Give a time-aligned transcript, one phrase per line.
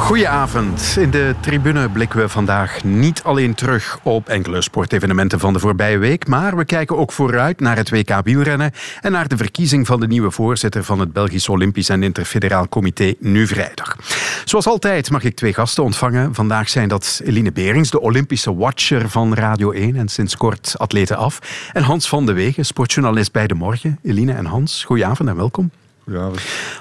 [0.00, 0.96] Goedenavond.
[0.98, 5.98] In de tribune blikken we vandaag niet alleen terug op enkele sportevenementen van de voorbije
[5.98, 10.00] week, maar we kijken ook vooruit naar het WK wielrennen en naar de verkiezing van
[10.00, 13.96] de nieuwe voorzitter van het Belgisch Olympisch en Interfederaal Comité nu vrijdag.
[14.44, 16.34] Zoals altijd mag ik twee gasten ontvangen.
[16.34, 21.16] Vandaag zijn dat Eline Berings, de Olympische watcher van Radio 1 en sinds kort atleten
[21.16, 21.38] af,
[21.72, 23.98] en Hans van de Wegen, sportjournalist bij De Morgen.
[24.02, 25.70] Eline en Hans, goedenavond en welkom.
[26.12, 26.30] Ja,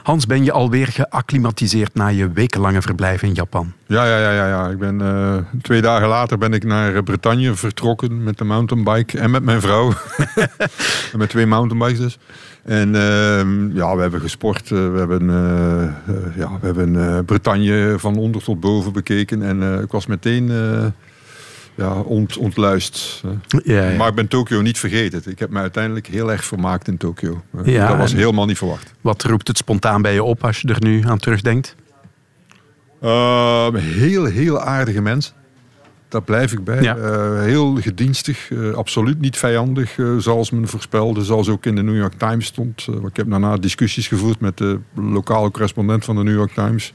[0.03, 3.73] Hans, ben je alweer geacclimatiseerd na je wekenlange verblijf in Japan?
[3.87, 4.67] ja, ja, ja, ja, ja.
[4.67, 9.31] Ik ben, eh, twee dagen later ben ik naar Bretagne vertrokken met de mountainbike en
[9.31, 9.93] met mijn vrouw.
[11.11, 12.17] en met twee mountainbikes dus.
[12.63, 14.71] En ehm, ja, we hebben gesport.
[14.71, 15.91] eh, we hebben, eh, eh,
[16.35, 19.41] ja, we hebben eh, Bretagne van onder tot boven bekeken.
[19.41, 20.85] En eh, ik was meteen eh,
[21.79, 23.23] ja, ont, ontluist.
[23.63, 23.97] Ja, ja.
[23.97, 25.21] Maar ik ben Tokio niet vergeten.
[25.25, 27.41] Ik heb me uiteindelijk heel erg vermaakt in Tokio.
[27.57, 28.93] Eh, Ja, dat was helemaal niet verwacht.
[29.01, 31.76] Wat roept het spontaan bij je op als je er nu aan terugdenkt?
[33.04, 35.34] Uh, heel, heel aardige mensen.
[36.07, 36.81] Daar blijf ik bij.
[36.81, 41.23] Uh, heel gedienstig, uh, absoluut niet vijandig, zoals men voorspelde.
[41.23, 42.87] Zoals ook in de New York Times stond.
[43.07, 46.93] Ik heb daarna discussies gevoerd met de lokale correspondent van de New York Times.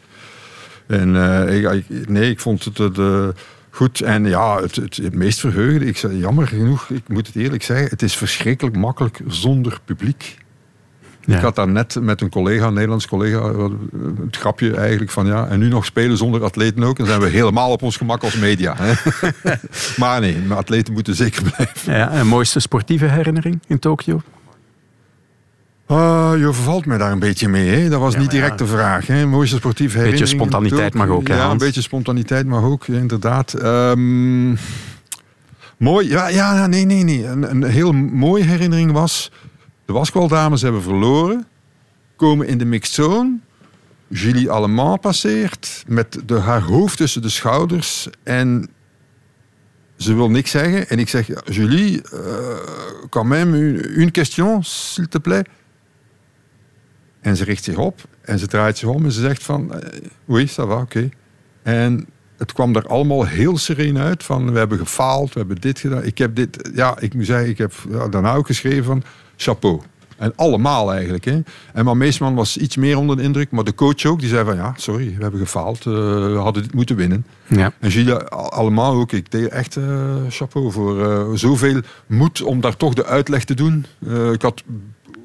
[0.87, 3.29] En uh, ik, nee, ik vond het uh,
[3.75, 4.01] goed.
[4.01, 7.89] En ja, het, het, het meest verheugende, ik jammer genoeg, ik moet het eerlijk zeggen,
[7.89, 10.37] het is verschrikkelijk makkelijk zonder publiek.
[11.27, 11.37] Ja.
[11.37, 13.53] Ik had daar net met een collega, een Nederlands collega,
[14.25, 16.97] het grapje eigenlijk van ja, en nu nog spelen zonder atleten ook.
[16.97, 18.75] Dan zijn we helemaal op ons gemak als media.
[18.77, 18.93] Hè?
[20.01, 21.93] maar nee, maar atleten moeten zeker blijven.
[21.93, 24.21] Ja, en mooiste sportieve herinnering in Tokio?
[25.95, 27.69] Uh, je vervalt mij daar een beetje mee.
[27.69, 27.89] Hè?
[27.89, 28.65] Dat was ja, niet direct ja.
[28.65, 29.07] de vraag.
[29.07, 29.27] Hè?
[29.27, 30.05] Mooiste herinnering.
[30.05, 31.29] Een beetje spontaniteit mag ook.
[31.29, 33.63] Hè, ja, een beetje spontaniteit mag ook, inderdaad.
[33.63, 34.59] Um,
[35.77, 37.27] mooi, ja, ja, nee, nee, nee.
[37.27, 39.31] Een, een heel mooie herinnering was...
[39.85, 41.47] De waskwaldames hebben verloren.
[42.17, 43.39] Komen in de mixed zone.
[44.09, 45.85] Julie Allemand passeert.
[45.87, 48.09] Met de, haar hoofd tussen de schouders.
[48.23, 48.69] En
[49.97, 50.89] ze wil niks zeggen.
[50.89, 52.21] En ik zeg, Julie, uh,
[53.09, 55.49] quand même une, une question, s'il te plaît.
[57.25, 58.01] En ze richt zich op.
[58.21, 59.73] En ze draait zich om en ze zegt van...
[59.73, 59.79] Uh,
[60.25, 60.83] oui, ça va, oké.
[60.83, 61.11] Okay.
[61.63, 64.23] En het kwam er allemaal heel sereen uit.
[64.23, 66.05] Van, we hebben gefaald, we hebben dit gedaan.
[66.05, 66.71] Ik heb dit...
[66.75, 69.03] Ja, ik moet zeggen, ik heb ja, daarna ook geschreven van...
[69.37, 69.81] Chapeau.
[70.17, 71.25] En allemaal eigenlijk.
[71.25, 71.41] Hè.
[71.73, 73.51] En maar Meesman was iets meer onder de indruk.
[73.51, 74.21] Maar de coach ook.
[74.21, 75.85] Die zei van ja, sorry, we hebben gefaald.
[75.85, 75.95] Uh,
[76.33, 77.27] we hadden dit moeten winnen.
[77.47, 77.73] Ja.
[77.81, 79.13] En Gilles allemaal ook.
[79.13, 83.55] Ik deed echt uh, chapeau voor uh, zoveel moed om daar toch de uitleg te
[83.55, 83.87] doen.
[84.33, 84.63] Ik had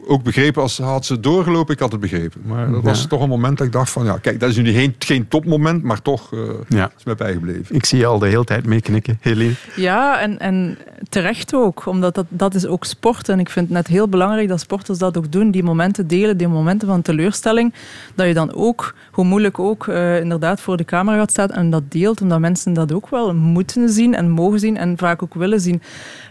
[0.09, 2.41] ook begrepen, als had ze doorgelopen, ik had het begrepen.
[2.45, 4.71] Maar dat was toch een moment dat ik dacht van, ja, kijk, dat is nu
[4.71, 6.91] geen, geen topmoment, maar toch uh, ja.
[6.97, 7.75] is mij bijgebleven.
[7.75, 9.53] Ik zie je al de hele tijd meeknikken, Helene.
[9.75, 10.77] Ja, en, en
[11.09, 13.29] terecht ook, omdat dat, dat is ook sport.
[13.29, 16.37] En ik vind het net heel belangrijk dat sporters dat ook doen, die momenten delen,
[16.37, 17.73] die momenten van teleurstelling,
[18.15, 21.69] dat je dan ook, hoe moeilijk ook, uh, inderdaad voor de camera gaat staan en
[21.69, 25.33] dat deelt, omdat mensen dat ook wel moeten zien en mogen zien en vaak ook
[25.33, 25.81] willen zien.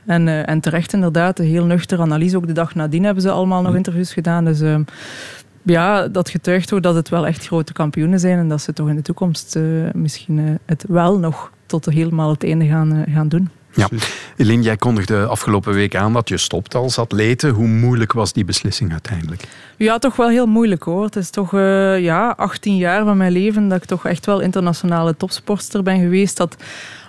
[0.07, 2.37] En, uh, en terecht inderdaad, een heel nuchter analyse.
[2.37, 4.45] Ook de dag nadien hebben ze allemaal nog interviews gedaan.
[4.45, 4.79] Dus uh,
[5.63, 8.39] ja, dat getuigt ook dat het wel echt grote kampioenen zijn.
[8.39, 12.45] En dat ze toch in de toekomst uh, misschien het wel nog tot helemaal het
[12.45, 13.51] einde gaan, gaan doen.
[13.79, 13.89] Ja.
[14.37, 17.49] Eline, jij kondigde afgelopen week aan dat je stopt als atlete.
[17.49, 19.43] Hoe moeilijk was die beslissing uiteindelijk?
[19.77, 21.05] Ja, toch wel heel moeilijk hoor.
[21.05, 24.41] Het is toch uh, ja, 18 jaar van mijn leven dat ik toch echt wel
[24.41, 26.37] internationale topsportster ben geweest.
[26.37, 26.57] Dat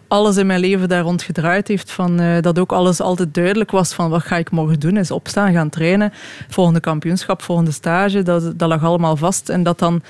[0.10, 1.92] alles in mijn leven daar rond gedraaid heeft.
[1.92, 4.98] Van, uh, dat ook alles altijd duidelijk was van wat ga ik morgen doen.
[4.98, 6.14] Is opstaan, gaan trainen.
[6.50, 8.24] Volgende kampioenschap, volgende stage.
[8.24, 9.50] Dat, dat lag allemaal vast.
[9.50, 10.02] En dat dan...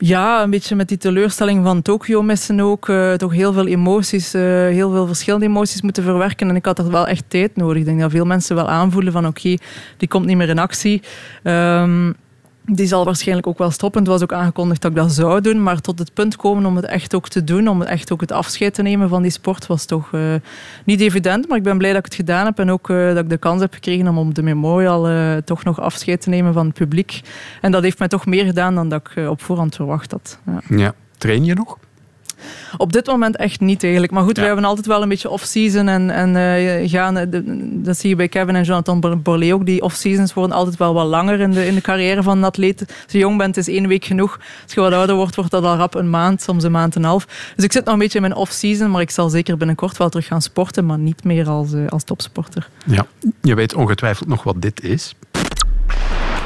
[0.00, 2.88] Ja, een beetje met die teleurstelling van Tokio missen ook.
[2.88, 6.48] Uh, toch heel veel emoties, uh, heel veel verschillende emoties moeten verwerken.
[6.48, 7.78] En ik had er wel echt tijd nodig.
[7.78, 9.56] Ik denk dat veel mensen wel aanvoelen van oké,
[9.96, 11.02] die komt niet meer in actie.
[11.42, 12.14] Um,
[12.72, 14.00] die zal waarschijnlijk ook wel stoppen.
[14.00, 15.62] Het was ook aangekondigd dat ik dat zou doen.
[15.62, 18.32] Maar tot het punt komen om het echt ook te doen, om echt ook het
[18.32, 20.34] afscheid te nemen van die sport, was toch uh,
[20.84, 21.48] niet evident.
[21.48, 23.38] Maar ik ben blij dat ik het gedaan heb en ook uh, dat ik de
[23.38, 26.74] kans heb gekregen om op de memorial uh, toch nog afscheid te nemen van het
[26.74, 27.20] publiek.
[27.60, 30.38] En dat heeft mij toch meer gedaan dan dat ik op voorhand verwacht had.
[30.46, 30.76] Ja.
[30.76, 30.94] ja.
[31.18, 31.78] Train je nog?
[32.76, 34.12] Op dit moment echt niet eigenlijk.
[34.12, 34.40] Maar goed, ja.
[34.40, 35.88] wij hebben altijd wel een beetje off-season.
[35.88, 37.42] En, en uh, gaan, de,
[37.82, 39.66] dat zie je bij Kevin en Jonathan Borlée ook.
[39.66, 42.80] Die off-seasons worden altijd wel wat langer in de, in de carrière van een atleet.
[42.80, 44.40] Als je jong bent, is één week genoeg.
[44.62, 47.02] Als je wat ouder wordt, wordt dat al rap een maand, soms een maand en
[47.02, 47.24] een half.
[47.56, 48.90] Dus ik zit nog een beetje in mijn off-season.
[48.90, 50.86] Maar ik zal zeker binnenkort wel terug gaan sporten.
[50.86, 52.68] Maar niet meer als, uh, als topsporter.
[52.84, 53.06] Ja,
[53.42, 55.14] je weet ongetwijfeld nog wat dit is.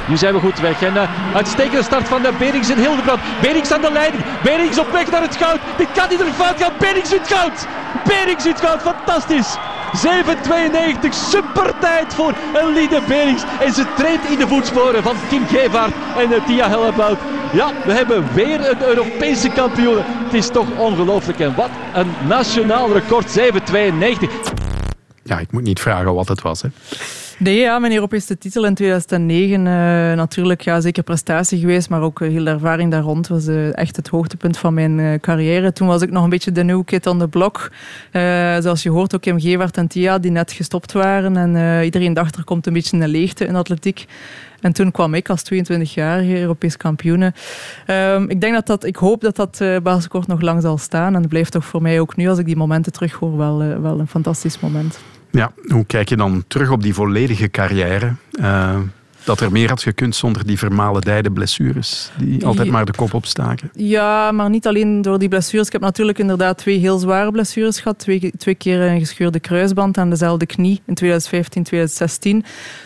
[0.08, 0.82] Nu zijn we goed weg.
[0.82, 3.20] En uh, uitstekende start van de Berings en Hildebrand.
[3.40, 4.24] Berings aan de leiding.
[4.42, 5.58] Berings op weg naar het goud.
[5.76, 6.72] Dit kan niet er fout gaan.
[6.78, 7.66] Berings wint goud.
[8.04, 8.82] Berings wint goud.
[8.82, 9.56] Fantastisch.
[9.92, 13.42] 7.92, super tijd voor Eline Berings.
[13.60, 17.18] En ze treedt in de voetsporen van Kim Gevaert en uh, Tia Hellebout.
[17.52, 19.98] Ja, we hebben weer een Europese kampioen.
[19.98, 21.38] Het is toch ongelooflijk.
[21.40, 23.44] En wat een nationaal record, 7.92.
[25.22, 26.62] Ja, ik moet niet vragen wat het was.
[26.62, 26.68] Hè.
[27.42, 29.58] Nee, ja, mijn Europese titel in 2009.
[29.58, 29.64] Uh,
[30.16, 33.76] natuurlijk, ja, zeker prestatie geweest, maar ook uh, heel de ervaring daar rond was uh,
[33.76, 35.72] echt het hoogtepunt van mijn carrière.
[35.72, 37.70] Toen was ik nog een beetje de new kid on the block.
[38.60, 41.36] zoals je hoort, ook Kim Gewaard en Tia, die net gestopt waren.
[41.36, 44.06] En iedereen dacht, er komt een beetje een leegte in atletiek.
[44.60, 47.32] En toen kwam ik als 22-jarige Europees kampioene.
[47.86, 51.14] Um, ik, denk dat dat, ik hoop dat dat basiskort nog lang zal staan.
[51.14, 54.08] En blijft toch voor mij ook nu, als ik die momenten terughoor, wel, wel een
[54.08, 54.98] fantastisch moment.
[55.32, 58.14] Ja, hoe kijk je dan terug op die volledige carrière?
[58.32, 58.78] Uh,
[59.24, 63.70] dat er meer had gekund zonder die vermalendijde blessures die altijd maar de kop opstaken.
[63.74, 65.66] Ja, maar niet alleen door die blessures.
[65.66, 67.98] Ik heb natuurlijk inderdaad twee heel zware blessures gehad.
[67.98, 72.44] Twee, twee keer een gescheurde kruisband aan dezelfde knie in 2015, 2016.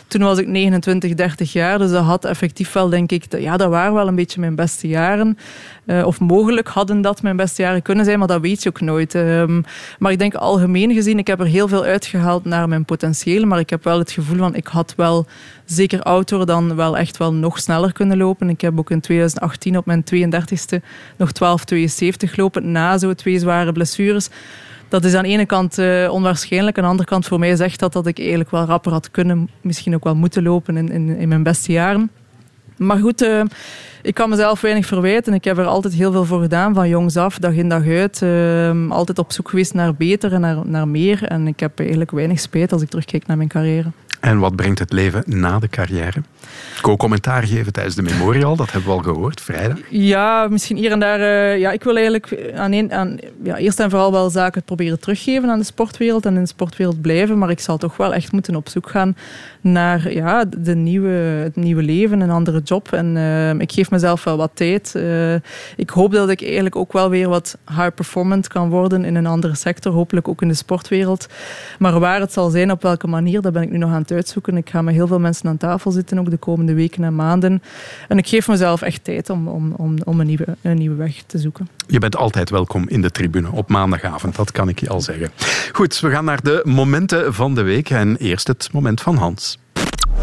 [0.08, 3.68] Toen was ik 29, 30 jaar, dus dat had effectief wel, denk ik, ja, dat
[3.68, 5.38] waren wel een beetje mijn beste jaren.
[5.86, 8.80] Uh, of mogelijk hadden dat mijn beste jaren kunnen zijn, maar dat weet je ook
[8.80, 9.14] nooit.
[9.14, 9.64] Um,
[9.98, 13.58] maar ik denk algemeen gezien, ik heb er heel veel uitgehaald naar mijn potentieel, maar
[13.58, 15.26] ik heb wel het gevoel van, ik had wel
[15.64, 18.48] zeker outdoor dan wel echt wel nog sneller kunnen lopen.
[18.48, 20.82] Ik heb ook in 2018 op mijn 32e
[21.16, 21.30] nog
[21.74, 24.28] 12,72 gelopen na zo twee zware blessures
[24.88, 26.76] dat is aan de ene kant uh, onwaarschijnlijk.
[26.76, 29.50] Aan de andere kant voor mij zegt dat dat ik eigenlijk wel rapper had kunnen,
[29.60, 32.10] misschien ook wel moeten lopen in, in, mijn beste jaren.
[32.76, 33.42] Maar goed, uh,
[34.02, 35.34] ik kan mezelf weinig verwijten.
[35.34, 38.20] Ik heb er altijd heel veel voor gedaan, van jongs af, dag in dag uit.
[38.22, 41.24] Uh, altijd op zoek geweest naar beter en naar, naar meer.
[41.24, 43.90] En ik heb eigenlijk weinig spijt als ik terugkijk naar mijn carrière.
[44.26, 46.22] En wat brengt het leven na de carrière?
[46.80, 49.78] Co-commentaar geven tijdens de Memorial, dat hebben we al gehoord, vrijdag.
[49.90, 51.20] Ja, misschien hier en daar.
[51.20, 55.00] Uh, ja, ik wil eigenlijk aan, een, aan ja, eerst en vooral wel zaken proberen
[55.00, 57.38] teruggeven aan de sportwereld en in de sportwereld blijven.
[57.38, 59.16] Maar ik zal toch wel echt moeten op zoek gaan
[59.72, 62.92] naar ja, de nieuwe, het nieuwe leven, een andere job.
[62.92, 64.92] En uh, ik geef mezelf wel wat tijd.
[64.96, 65.34] Uh,
[65.76, 69.26] ik hoop dat ik eigenlijk ook wel weer wat high performant kan worden in een
[69.26, 69.92] andere sector.
[69.92, 71.26] Hopelijk ook in de sportwereld.
[71.78, 74.12] Maar waar het zal zijn, op welke manier, dat ben ik nu nog aan het
[74.12, 74.56] uitzoeken.
[74.56, 77.62] Ik ga met heel veel mensen aan tafel zitten, ook de komende weken en maanden.
[78.08, 81.22] En ik geef mezelf echt tijd om, om, om, om een, nieuwe, een nieuwe weg
[81.26, 81.68] te zoeken.
[81.86, 85.30] Je bent altijd welkom in de tribune op maandagavond, dat kan ik je al zeggen.
[85.72, 87.90] Goed, we gaan naar de momenten van de week.
[87.90, 89.55] En eerst het moment van Hans.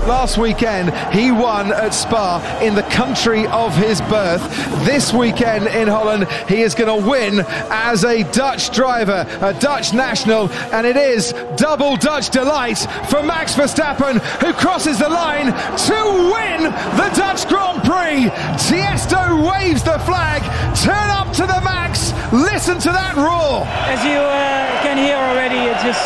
[0.07, 4.43] Last weekend, he won at Spa in the country of his birth.
[4.85, 7.39] This weekend in Holland, he is going to win
[7.69, 12.79] as a Dutch driver, a Dutch national, and it is double Dutch delight
[13.09, 15.99] for Max Verstappen, who crosses the line to
[16.35, 16.63] win
[16.99, 18.27] the Dutch Grand Prix.
[18.59, 20.43] Tiesto waves the flag.
[20.83, 22.11] Turn up to the max.
[22.33, 23.63] Listen to that roar.
[23.87, 26.03] As you uh, can hear already, it's just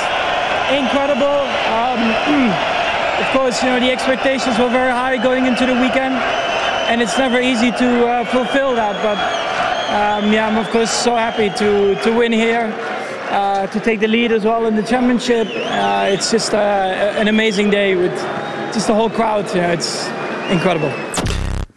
[0.69, 1.49] incredible.
[1.73, 2.73] Um,
[3.37, 6.15] course, you know, the expectations were very high going into the weekend,
[6.89, 8.95] and it's never easy to uh, fulfill that.
[9.03, 9.19] But
[9.93, 12.73] um, yeah, I'm of course so happy to, to win here,
[13.29, 15.47] uh, to take the lead as well in the championship.
[15.53, 18.15] Uh, it's just uh, an amazing day with
[18.73, 19.45] just the whole crowd.
[19.55, 20.07] Yeah, it's
[20.49, 20.89] incredible.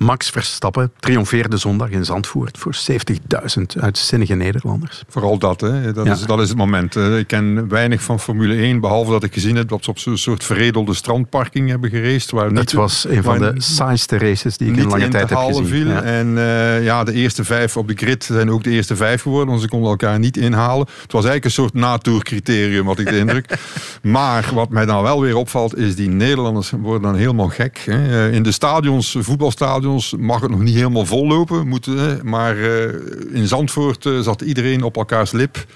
[0.05, 5.03] Max Verstappen triomfeerde zondag in Zandvoort voor 70.000 uitzinnige Nederlanders.
[5.09, 5.93] Vooral dat, hè.
[5.93, 6.97] Dat, is, dat is het moment.
[6.97, 10.17] Ik ken weinig van Formule 1, behalve dat ik gezien heb dat ze op zo'n
[10.17, 12.31] soort verredelde strandparking hebben geraced.
[12.31, 15.67] Waar dat was een van de saaiste races die ik in lange tijd heb gezien.
[15.67, 15.87] Viel.
[15.87, 16.03] Ja.
[16.03, 19.49] En uh, ja, de eerste vijf op de grid zijn ook de eerste vijf geworden,
[19.49, 20.87] want ze konden elkaar niet inhalen.
[21.03, 23.59] Het was eigenlijk een soort natourcriterium, had ik de indruk.
[24.03, 27.83] maar wat mij dan wel weer opvalt, is die Nederlanders worden dan helemaal gek.
[27.85, 28.31] Hè.
[28.31, 31.69] In de stadions, voetbalstadions, mag het nog niet helemaal vollopen.
[31.69, 32.85] Moeten, maar uh,
[33.33, 35.67] in Zandvoort uh, zat iedereen op elkaars lip.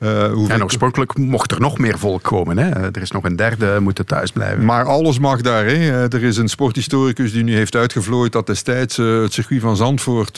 [0.00, 2.58] Uh, en oorspronkelijk mocht er nog meer volk komen.
[2.58, 2.70] Hè?
[2.70, 4.64] Er is nog een derde, moeten thuis blijven.
[4.64, 5.64] Maar alles mag daar.
[5.64, 6.08] Hè?
[6.08, 10.36] Er is een sporthistoricus die nu heeft uitgevlooid dat destijds het circuit van Zandvoort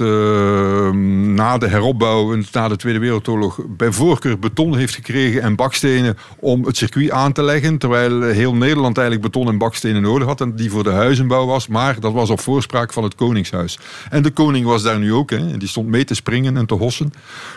[1.35, 6.65] na de heropbouw, na de Tweede Wereldoorlog, bij voorkeur beton heeft gekregen en bakstenen om
[6.65, 7.79] het circuit aan te leggen.
[7.79, 11.69] Terwijl heel Nederland eigenlijk beton en bakstenen nodig had en die voor de huizenbouw was.
[11.69, 13.79] Maar dat was op voorspraak van het Koningshuis.
[14.11, 15.31] En de koning was daar nu ook.
[15.31, 15.57] Hè.
[15.57, 17.13] Die stond mee te springen en te hossen.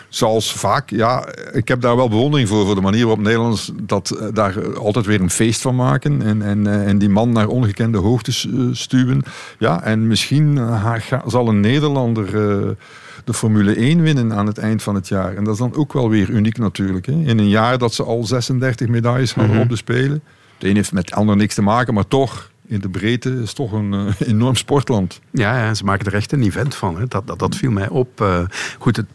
[0.08, 4.10] Zoals vaak, ja, ik heb daar wel bewondering voor, voor de manier waarop Nederlanders dat,
[4.10, 6.22] eh, daar altijd weer een feest van maken.
[6.22, 9.22] En, en, eh, en die man naar ongekende hoogtes eh, stuwen.
[9.58, 10.60] Ja, en misschien
[11.26, 12.30] zal een Nederlander
[13.24, 15.36] de Formule 1 winnen aan het eind van het jaar.
[15.36, 17.06] En dat is dan ook wel weer uniek natuurlijk.
[17.06, 17.12] Hè.
[17.12, 20.22] In een jaar dat ze al 36 medailles hadden mm op de Spelen.
[20.54, 23.72] Het een heeft met ander niks te maken, maar toch in de breedte is toch
[23.72, 25.20] een uh, enorm sportland.
[25.30, 26.98] Ja, ja, ze maken er echt een event van.
[26.98, 27.06] Hè.
[27.06, 28.20] Dat, dat, dat viel mij op.
[28.20, 28.40] Uh,
[28.78, 29.06] goed, het,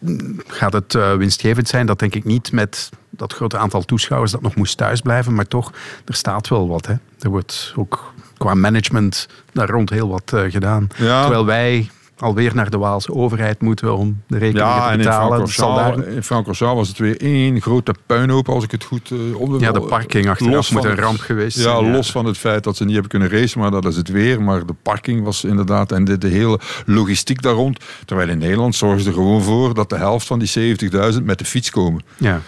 [0.48, 1.86] gaat het uh, winstgevend zijn?
[1.86, 5.34] Dat denk ik niet met dat grote aantal toeschouwers dat nog moest thuisblijven.
[5.34, 5.74] Maar toch,
[6.06, 6.86] er staat wel wat.
[6.86, 6.94] Hè.
[7.20, 10.88] Er wordt ook qua management daar rond heel wat gedaan.
[10.96, 11.22] Ja.
[11.22, 16.08] Terwijl wij alweer naar de Waalse overheid moeten om de rekeningen ja, te betalen.
[16.08, 19.72] in Francorchamps was het weer één grote puinhoop, als ik het goed uh, op Ja,
[19.72, 22.94] de parking achteraf moet een ramp geweest ja, los van het feit dat ze niet
[22.94, 24.42] hebben kunnen racen, maar dat is het weer.
[24.42, 27.80] Maar de parking was inderdaad, en de, de hele logistiek daar rond.
[28.06, 30.78] Terwijl in Nederland zorgen ze er gewoon voor dat de helft van die
[31.14, 32.02] 70.000 met de fiets komen.
[32.18, 32.42] Ja.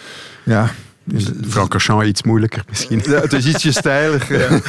[0.43, 0.71] Ja,
[1.49, 3.01] Francorchamps iets moeilijker misschien.
[3.03, 4.27] Ja, het is ietsje steiler.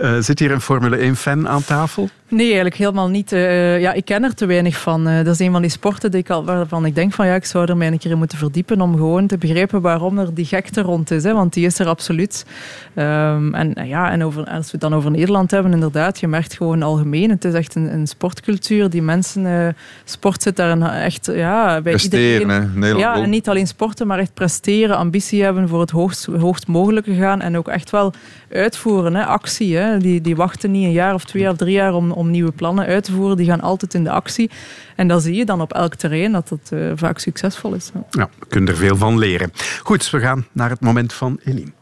[0.00, 2.08] Uh, zit hier een Formule 1-fan aan tafel?
[2.28, 3.32] Nee, eigenlijk helemaal niet.
[3.32, 5.08] Uh, ja, ik ken er te weinig van.
[5.08, 7.34] Uh, dat is een van die sporten die ik al, waarvan ik denk van ja,
[7.34, 10.34] ik zou er mij een keer in moeten verdiepen om gewoon te begrijpen waarom er
[10.34, 11.22] die gekte rond is.
[11.22, 12.46] Hè, want die is er absoluut.
[12.94, 16.54] Um, en ja, en over, als we het dan over Nederland hebben, inderdaad, je merkt
[16.54, 17.30] gewoon algemeen.
[17.30, 18.90] Het is echt een, een sportcultuur.
[18.90, 22.82] Die mensen, sport zit daar een, echt ja, bij presteren, iedereen.
[22.82, 22.88] Hè?
[22.88, 27.14] Ja, en niet alleen sporten, maar echt presteren, ambitie hebben voor het hoogst, hoogst mogelijke
[27.14, 28.12] gaan en ook echt wel
[28.50, 29.76] uitvoeren, hè, actie.
[29.76, 29.89] Hè.
[29.98, 32.86] Die, die wachten niet een jaar of twee of drie jaar om, om nieuwe plannen
[32.86, 33.36] uit te voeren.
[33.36, 34.50] Die gaan altijd in de actie.
[34.96, 37.90] En dan zie je dan op elk terrein dat het uh, vaak succesvol is.
[38.10, 39.52] Ja, we kunnen er veel van leren.
[39.82, 41.72] Goed, we gaan naar het moment van Eline.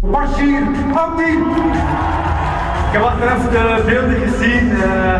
[0.00, 0.62] Bashir
[0.94, 1.32] Abdi!
[2.92, 5.14] Ik heb achteraf de beelden gezien uh,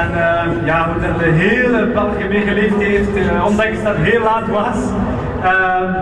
[0.00, 4.48] en uh, ja, hoe de hele België meegeleefd heeft, uh, ondanks dat het heel laat
[4.48, 4.76] was.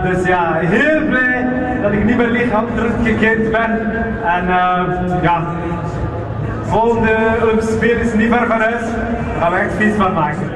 [0.03, 1.47] Dus ja, heel blij
[1.81, 3.93] dat ik niet mijn lichaam teruggekeerd ben.
[4.23, 4.45] En
[5.21, 5.45] ja,
[6.61, 8.81] volgende Olympische Spelen is niet ver van huis.
[8.81, 10.51] Daar gaan we echt feest van maken.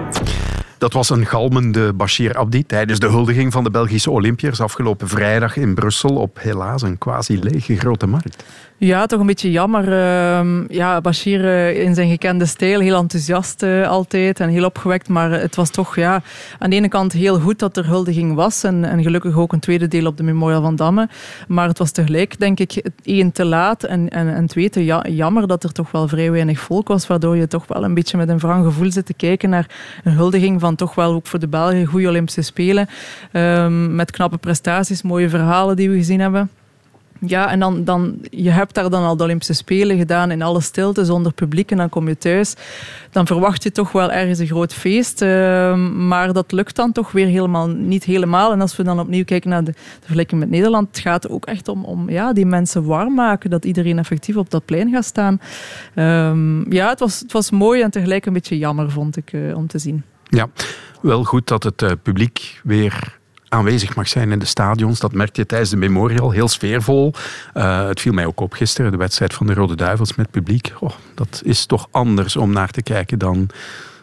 [0.81, 5.57] Dat was een galmende Bashir Abdi tijdens de huldiging van de Belgische Olympiërs afgelopen vrijdag
[5.57, 8.43] in Brussel op helaas een quasi lege grote markt.
[8.83, 9.87] Ja, toch een beetje jammer.
[9.87, 15.09] Uh, ja, Bashir uh, in zijn gekende stijl, heel enthousiast uh, altijd en heel opgewekt.
[15.09, 16.21] Maar het was toch ja,
[16.59, 18.63] aan de ene kant heel goed dat er huldiging was.
[18.63, 21.09] En, en gelukkig ook een tweede deel op de Memorial van Damme.
[21.47, 23.83] Maar het was tegelijk, denk ik, één te laat.
[23.83, 27.07] En, en, en twee te ja, jammer dat er toch wel vrij weinig volk was.
[27.07, 29.69] Waardoor je toch wel een beetje met een wrang gevoel zit te kijken naar
[30.03, 32.87] een huldiging van toch wel ook voor de Belgen goede Olympische Spelen.
[33.31, 36.49] Uh, met knappe prestaties, mooie verhalen die we gezien hebben.
[37.25, 40.61] Ja, en dan, dan, je hebt daar dan al de Olympische Spelen gedaan in alle
[40.61, 41.71] stilte, zonder publiek.
[41.71, 42.55] En dan kom je thuis.
[43.11, 45.21] Dan verwacht je toch wel ergens een groot feest.
[45.21, 48.51] Uh, maar dat lukt dan toch weer helemaal niet helemaal.
[48.51, 51.67] En als we dan opnieuw kijken naar de, vergelijking met Nederland, het gaat ook echt
[51.67, 53.49] om, om ja, die mensen warm maken.
[53.49, 55.41] Dat iedereen effectief op dat plein gaat staan.
[55.95, 59.57] Um, ja, het was, het was mooi en tegelijk een beetje jammer, vond ik, uh,
[59.57, 60.03] om te zien.
[60.31, 60.49] Ja,
[61.01, 64.99] wel goed dat het uh, publiek weer aanwezig mag zijn in de stadions.
[64.99, 67.13] Dat merkte je tijdens de Memorial, heel sfeervol.
[67.53, 70.73] Uh, het viel mij ook op gisteren, de wedstrijd van de Rode Duivels met publiek.
[70.79, 73.49] Oh, dat is toch anders om naar te kijken dan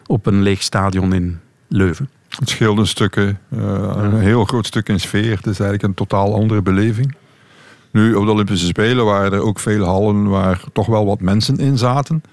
[0.05, 2.09] op een leeg stadion in Leuven.
[2.39, 3.59] Het scheelde een uh,
[3.95, 5.35] een heel groot stuk in sfeer.
[5.35, 7.15] Het is eigenlijk een totaal andere beleving.
[7.91, 11.57] Nu, op de Olympische Spelen waren er ook veel hallen waar toch wel wat mensen
[11.57, 12.23] in zaten.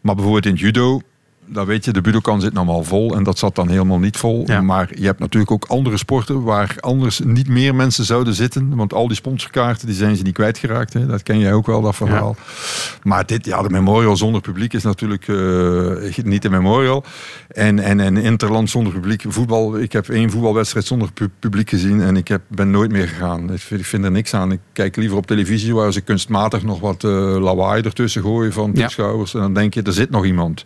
[0.00, 1.00] Maar bijvoorbeeld in judo
[1.46, 4.46] dat weet je, de Budokan zit allemaal vol en dat zat dan helemaal niet vol.
[4.62, 8.76] Maar je hebt natuurlijk ook andere sporten waar anders niet meer mensen zouden zitten.
[8.76, 10.92] Want al die sponsorkaarten die zijn ze niet kwijtgeraakt.
[10.92, 11.06] Hè.
[11.06, 12.36] Dat ken jij ook wel, dat verhaal.
[13.02, 17.04] Maar dit, ja, de Memorial zonder publiek is natuurlijk uh, niet de Memorial.
[17.48, 19.24] En, en, en Interland zonder publiek.
[19.28, 23.52] Voetbal, ik heb één voetbalwedstrijd zonder publiek gezien en ik heb, ben nooit meer gegaan.
[23.52, 24.52] Ik vind, ik vind, er niks aan.
[24.52, 28.72] Ik kijk liever op televisie waar ze kunstmatig nog wat uh, lawaai ertussen gooien van
[28.72, 29.34] toeschouwers.
[29.34, 30.64] En dan denk je, er zit nog iemand.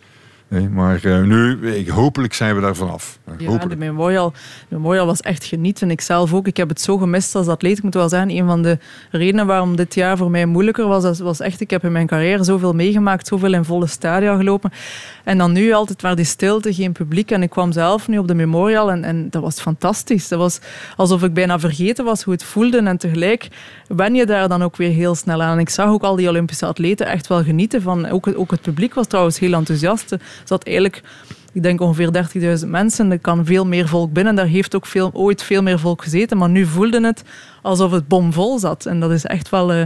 [0.50, 3.18] Nee, maar uh, nu, ik, hopelijk zijn we daar vanaf.
[3.38, 4.32] Ja, de Memorial,
[4.68, 5.90] de Memorial was echt genieten.
[5.90, 6.46] Ik zelf ook.
[6.46, 7.76] Ik heb het zo gemist als atleet.
[7.76, 8.78] Ik moet wel zeggen, een van de
[9.10, 12.44] redenen waarom dit jaar voor mij moeilijker was, was echt, ik heb in mijn carrière
[12.44, 14.72] zoveel meegemaakt, zoveel in volle stadia gelopen.
[15.24, 17.30] En dan nu altijd maar die stilte, geen publiek.
[17.30, 20.28] En ik kwam zelf nu op de Memorial en, en dat was fantastisch.
[20.28, 20.60] Dat was
[20.96, 22.78] alsof ik bijna vergeten was hoe het voelde.
[22.78, 23.48] En tegelijk
[23.88, 25.52] ben je daar dan ook weer heel snel aan.
[25.52, 28.08] En ik zag ook al die Olympische atleten echt wel genieten van.
[28.08, 30.16] Ook het, ook het publiek was trouwens heel enthousiast.
[30.40, 31.02] Er zat eigenlijk
[31.52, 32.10] ik denk ongeveer
[32.62, 33.10] 30.000 mensen.
[33.10, 34.34] Er kan veel meer volk binnen.
[34.34, 36.38] Daar heeft ook veel, ooit veel meer volk gezeten.
[36.38, 37.22] Maar nu voelde het
[37.62, 38.86] alsof het bomvol zat.
[38.86, 39.82] En dat is echt wel uh,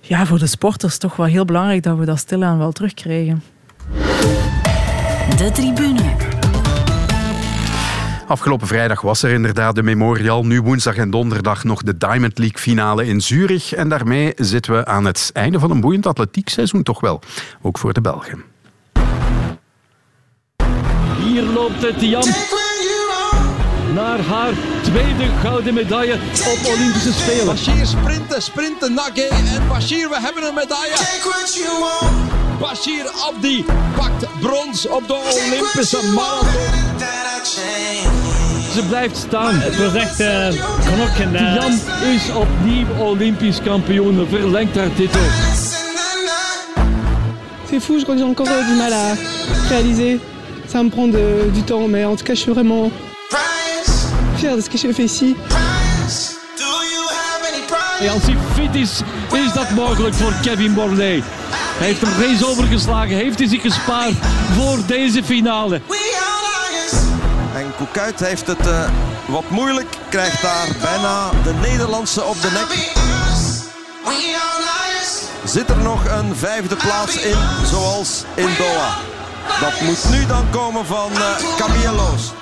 [0.00, 3.42] ja, voor de sporters toch wel heel belangrijk dat we dat stilaan wel terugkrijgen.
[5.36, 6.34] De tribune.
[8.26, 10.46] Afgelopen vrijdag was er inderdaad de Memorial.
[10.46, 13.72] Nu woensdag en donderdag nog de Diamond League finale in Zurich.
[13.72, 17.20] En daarmee zitten we aan het einde van een boeiend atletiekseizoen toch wel.
[17.62, 18.55] Ook voor de Belgen.
[21.72, 22.24] Het Jan
[23.94, 26.14] naar haar tweede gouden medaille
[26.52, 27.46] op Olympische Spelen.
[27.46, 30.94] Bashir sprinten, sprinten, Nage en Bashir, we hebben een medaille.
[32.60, 33.64] Bashir Abdi
[33.96, 36.50] pakt brons op de Olympische marathon.
[38.72, 39.54] Ze blijft staan.
[39.54, 40.48] Het was echt uh,
[40.94, 41.32] knokken.
[41.32, 41.72] Uh, Jan
[42.14, 45.20] is opnieuw Olympisch kampioen, verlengt haar titel.
[47.68, 49.16] C'est fou, je crois que j'ai encore du mal à
[49.68, 50.20] réaliser.
[50.68, 52.90] Ça me prend de, du temps, mais en tout cas, je suis vraiment
[54.36, 55.36] fière de ce que j'ai fait ici.
[58.00, 59.00] En als hij fit is,
[59.32, 61.22] is dat mogelijk voor Kevin Borlée.
[61.52, 64.14] Hij heeft een race overgeslagen, heeft hij zich gespaard
[64.54, 65.80] voor deze finale.
[67.54, 68.88] En Koekuit heeft het uh,
[69.26, 72.94] wat moeilijk, krijgt daar bijna de Nederlandse op de nek.
[75.44, 79.15] Zit er nog een vijfde plaats in, zoals in Doha?
[79.60, 82.32] Dat moet nu dan komen van uh, Camille Loos.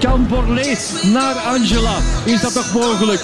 [0.00, 1.96] Kan Borlée naar Angela?
[2.24, 3.20] Is dat nog mogelijk?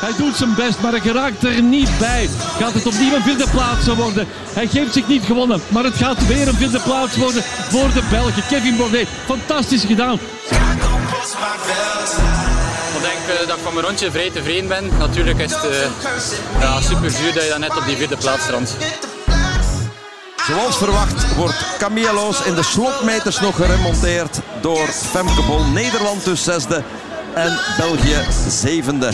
[0.00, 2.28] Hij doet zijn best, maar hij geraakt er niet bij.
[2.58, 4.26] Gaat het opnieuw een vierde plaats worden?
[4.52, 8.02] Hij geeft zich niet gewonnen, maar het gaat weer een vierde plaats worden voor de
[8.10, 8.42] Belgen.
[8.48, 10.18] Kevin Bordet, fantastisch gedaan.
[13.28, 14.90] Uh, dat ik van mijn rondje vrij tevreden ben.
[14.98, 18.42] Natuurlijk is het uh, ja, super zuur dat je dan net op die vierde plaats
[18.42, 18.76] strandt.
[20.46, 25.64] Zoals verwacht wordt Camilleloos in de slotmeters nog geremonteerd door Femke Bol.
[25.64, 26.82] Nederland dus zesde
[27.34, 28.16] en België
[28.48, 29.10] zevende.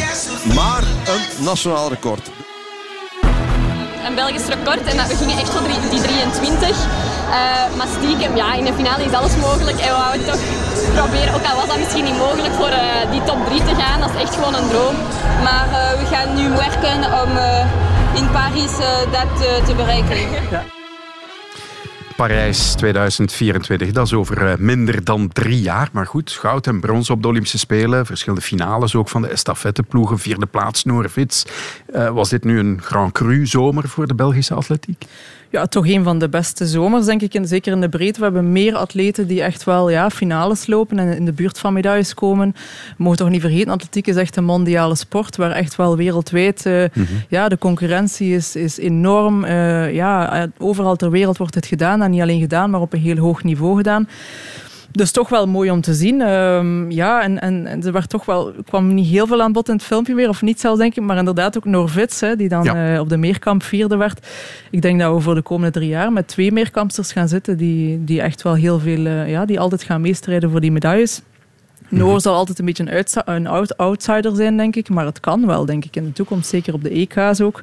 [0.55, 2.31] Maar een nationaal record.
[4.07, 6.77] Een Belgisch record en we gingen echt voor die 23.
[7.31, 10.41] Uh, maar ja, in de finale is alles mogelijk en we wouden toch
[10.95, 14.01] proberen, ook al was dat misschien niet mogelijk, voor uh, die top 3 te gaan.
[14.01, 14.97] Dat is echt gewoon een droom.
[15.43, 17.31] Maar uh, we gaan nu werken om
[18.15, 18.77] in Parijs
[19.11, 20.17] dat te bereiken.
[20.51, 20.65] Ja.
[22.17, 23.91] Parijs 2024.
[23.91, 25.89] Dat is over minder dan drie jaar.
[25.93, 28.07] Maar goed, goud en brons op de Olympische Spelen.
[28.07, 30.19] Verschillende finales ook van de estafetteploegen.
[30.19, 31.47] Vierde plaats, Noorvits.
[31.95, 35.05] Uh, was dit nu een Grand Cru zomer voor de Belgische atletiek?
[35.51, 37.35] Ja, toch een van de beste zomers, denk ik.
[37.35, 38.19] En zeker in de breedte.
[38.19, 41.73] We hebben meer atleten die echt wel ja, finales lopen en in de buurt van
[41.73, 42.55] medailles komen.
[42.97, 46.67] We mogen toch niet vergeten, atletiek is echt een mondiale sport waar echt wel wereldwijd
[46.67, 47.17] uh, mm-hmm.
[47.29, 49.45] ja, de concurrentie is, is enorm.
[49.45, 52.03] Uh, ja, overal ter wereld wordt het gedaan.
[52.03, 54.09] En niet alleen gedaan, maar op een heel hoog niveau gedaan.
[54.93, 56.21] Dus toch wel mooi om te zien.
[56.21, 59.75] Um, ja, en, en, er werd toch wel, kwam niet heel veel aan bod in
[59.75, 62.65] het filmpje weer, of niet zelfs denk ik, maar inderdaad ook Norvits, hè, die dan
[62.65, 62.95] ja.
[62.95, 64.27] uh, op de meerkamp vierde werd.
[64.71, 68.05] Ik denk dat we voor de komende drie jaar met twee meerkampsters gaan zitten, die,
[68.05, 71.23] die echt wel heel veel, uh, ja, die altijd gaan meestrijden voor die medailles.
[71.91, 74.89] Noor zal altijd een beetje een, een outsider zijn, denk ik.
[74.89, 76.49] Maar het kan wel, denk ik, in de toekomst.
[76.49, 77.63] Zeker op de EK's ook.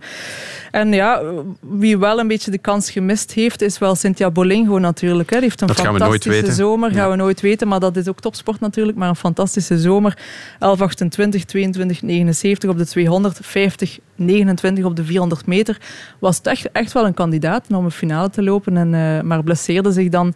[0.71, 1.21] En ja,
[1.59, 5.29] wie wel een beetje de kans gemist heeft, is wel Cynthia Bolingo natuurlijk.
[5.29, 5.35] Hè.
[5.35, 6.91] Die heeft een dat fantastische zomer.
[6.91, 8.97] Gaan we nooit weten, maar dat is ook topsport natuurlijk.
[8.97, 10.17] Maar een fantastische zomer.
[10.59, 15.77] 11, 28, 22, 79 op de 200, 50, 29 op de 400 meter.
[16.19, 18.77] Was het echt, echt wel een kandidaat om een finale te lopen.
[18.77, 20.33] En, uh, maar blesseerde zich dan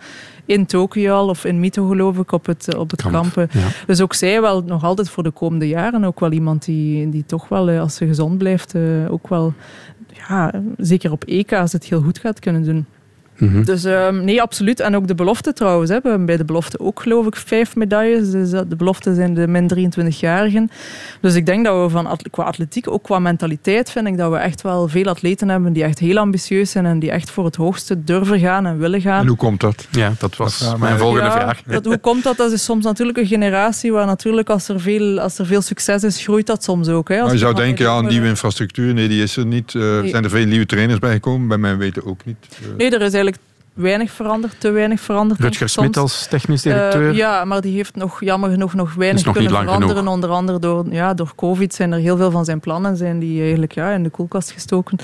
[0.51, 3.49] in Tokio al, of in Mito geloof ik, op het, op het Kamp, kampen.
[3.51, 3.67] ja.
[3.85, 6.03] Dus ook zij wel nog altijd voor de komende jaren.
[6.03, 9.53] Ook wel iemand die, die toch wel, eh, als ze gezond blijft, uh, ook wel,
[10.13, 12.85] ja, zeker op EK's het heel goed gaat kunnen doen.
[13.41, 13.63] Mhm.
[13.63, 14.79] Dus um, nee, absoluut.
[14.79, 15.89] En ook de belofte trouwens.
[15.89, 15.99] Hè.
[16.01, 18.31] We hebben bij de belofte ook geloof ik vijf medailles.
[18.31, 20.69] Dus de belofte zijn de min 23-jarigen.
[21.21, 24.37] Dus ik denk dat we van qua atletiek, ook qua mentaliteit, vind ik dat we
[24.37, 27.55] echt wel veel atleten hebben die echt heel ambitieus zijn en die echt voor het
[27.55, 29.21] hoogste durven gaan en willen gaan.
[29.21, 29.87] En hoe komt dat?
[29.91, 31.61] Ja, dat was Dat, mijn volgende Ja, vraag.
[31.63, 32.37] Dat, hoe komt dat?
[32.37, 36.03] Dat is soms natuurlijk een generatie waar natuurlijk als er veel, als er veel succes
[36.03, 37.09] is, groeit dat soms ook.
[37.09, 37.15] Hè.
[37.15, 38.93] Als Maar je zou denken, ja, de nieuwe infrastructuur.
[38.93, 39.75] Nee, die is er niet.
[39.75, 40.09] Eh, Nee.
[40.09, 41.47] Zijn er veel nieuwe trainers bijgekomen?
[41.47, 42.37] Bij mij weten ook niet.
[42.49, 43.30] Eh, Nee, er is eigenlijk
[43.73, 45.39] weinig veranderd, te weinig veranderd.
[45.39, 45.69] Rutger.
[45.69, 47.09] Smit als technisch directeur.
[47.09, 49.89] Eh, ja, maar die heeft nog jammer genoeg nog weinig nog kunnen veranderen.
[49.89, 50.13] genoeg.
[50.13, 53.41] Onder andere door, ja, door COVID zijn er heel veel van zijn plannen zijn die
[53.41, 54.97] eigenlijk ja, in de koelkast gestoken.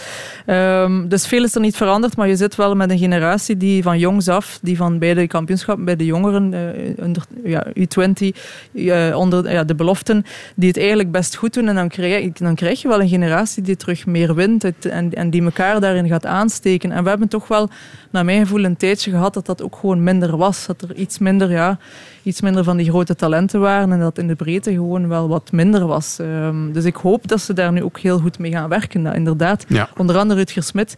[0.45, 3.83] Ehm, dus veel is er niet veranderd, maar je zit wel met een generatie die
[3.83, 7.11] van jongs af, die van bij de kampioenschappen, bij de jongeren, eh,
[7.43, 8.35] ja, U20,
[8.73, 10.25] eh, onder ja, de beloften,
[10.55, 11.67] die het eigenlijk best goed doen.
[11.67, 15.29] En dan krijg, dan krijg je wel een generatie die terug meer wint en, en
[15.29, 16.91] die elkaar daarin gaat aansteken.
[16.91, 17.69] En we hebben toch wel,
[18.11, 20.65] naar mijn gevoel, een tijdje gehad dat dat ook gewoon minder was.
[20.65, 21.77] Dat er iets minder, ja,
[22.23, 25.51] iets minder van die grote talenten waren en dat in de breedte gewoon wel wat
[25.51, 26.17] minder was.
[26.19, 29.03] Ehm, dus ik hoop dat ze daar nu ook heel goed mee gaan werken.
[29.03, 29.89] Dat inderdaad, Ja.
[29.97, 30.95] onder andere Rutger Smit.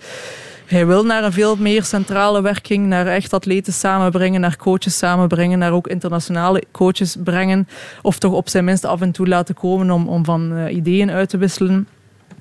[0.66, 5.60] Hij wil naar een veel meer centrale werking, naar echt atleten samenbrengen, naar coaches samenbrengen,
[5.60, 7.68] naar ook internationale coaches brengen.
[8.02, 11.12] Of toch op zijn minst af en toe laten komen om, om van eh, ideeën
[11.12, 11.88] uit te wisselen.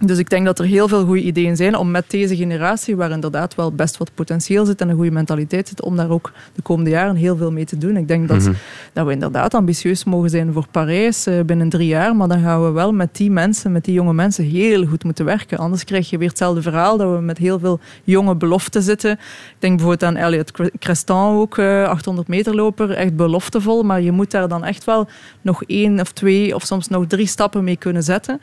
[0.00, 3.11] Dus ik denk dat er heel veel goede ideeën zijn om met deze generatie, waar
[3.11, 6.62] inderdaad wel best wat potentieel zit en een goede mentaliteit zit, om daar ook de
[6.62, 7.96] komende jaren heel veel mee te doen.
[7.96, 8.52] Ik denk dat, mhm.
[8.92, 12.64] dat we inderdaad ambitieus mogen zijn voor Parijs uh, binnen drie jaar, maar dan gaan
[12.64, 15.58] we wel met die mensen, met die jonge mensen, heel goed moeten werken.
[15.58, 19.11] Anders krijg je weer hetzelfde verhaal, dat we met heel veel jonge beloften zitten.
[19.11, 24.12] Ik denk bijvoorbeeld aan Elliot Crestan ook, 800 eh, meter loper, echt beloftevol, maar je
[24.12, 25.08] moet daar dan echt wel
[25.40, 28.40] nog één of twee of soms nog drie stappen mee kunnen zetten.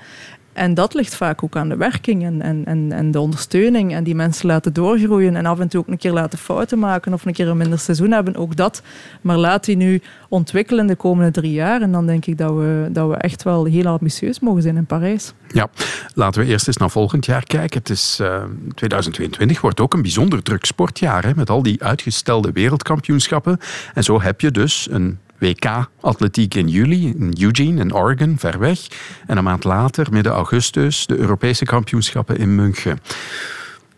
[0.55, 3.93] En dat ligt vaak ook aan de werking en, en, en, de ondersteuning.
[3.93, 7.13] En die mensen laten doorgroeien en af en toe ook een keer laten fouten maken
[7.13, 8.35] of een keer een minder seizoen hebben.
[8.35, 8.81] Ook dat.
[9.21, 11.81] Maar laat die nu ontwikkelen de komende drie jaar.
[11.81, 14.85] En dan denk ik dat we, dat we echt wel heel ambitieus mogen zijn in
[14.85, 15.33] Parijs.
[15.47, 15.69] Ja,
[16.13, 17.79] laten we eerst eens naar volgend jaar kijken.
[17.79, 18.43] Het is, uh, eh,
[18.75, 21.25] 2022 wordt ook een bijzonder druk sportjaar.
[21.25, 23.57] Hè, met al die uitgestelde wereldkampioenschappen.
[23.93, 28.79] En zo heb je dus een WK-atletiek in juli in Eugene in Oregon, ver weg.
[29.27, 32.99] En een maand later, midden augustus, de Europese kampioenschappen in München.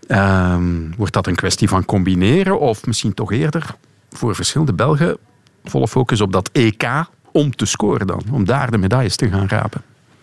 [0.07, 3.75] Ehm, wordt dat een kwestie van combineren of misschien toch eerder
[4.09, 5.17] voor verschillende Belgen
[5.63, 9.47] volle focus op dat EK om te scoren dan, om daar de medailles te gaan
[9.47, 9.81] rapen?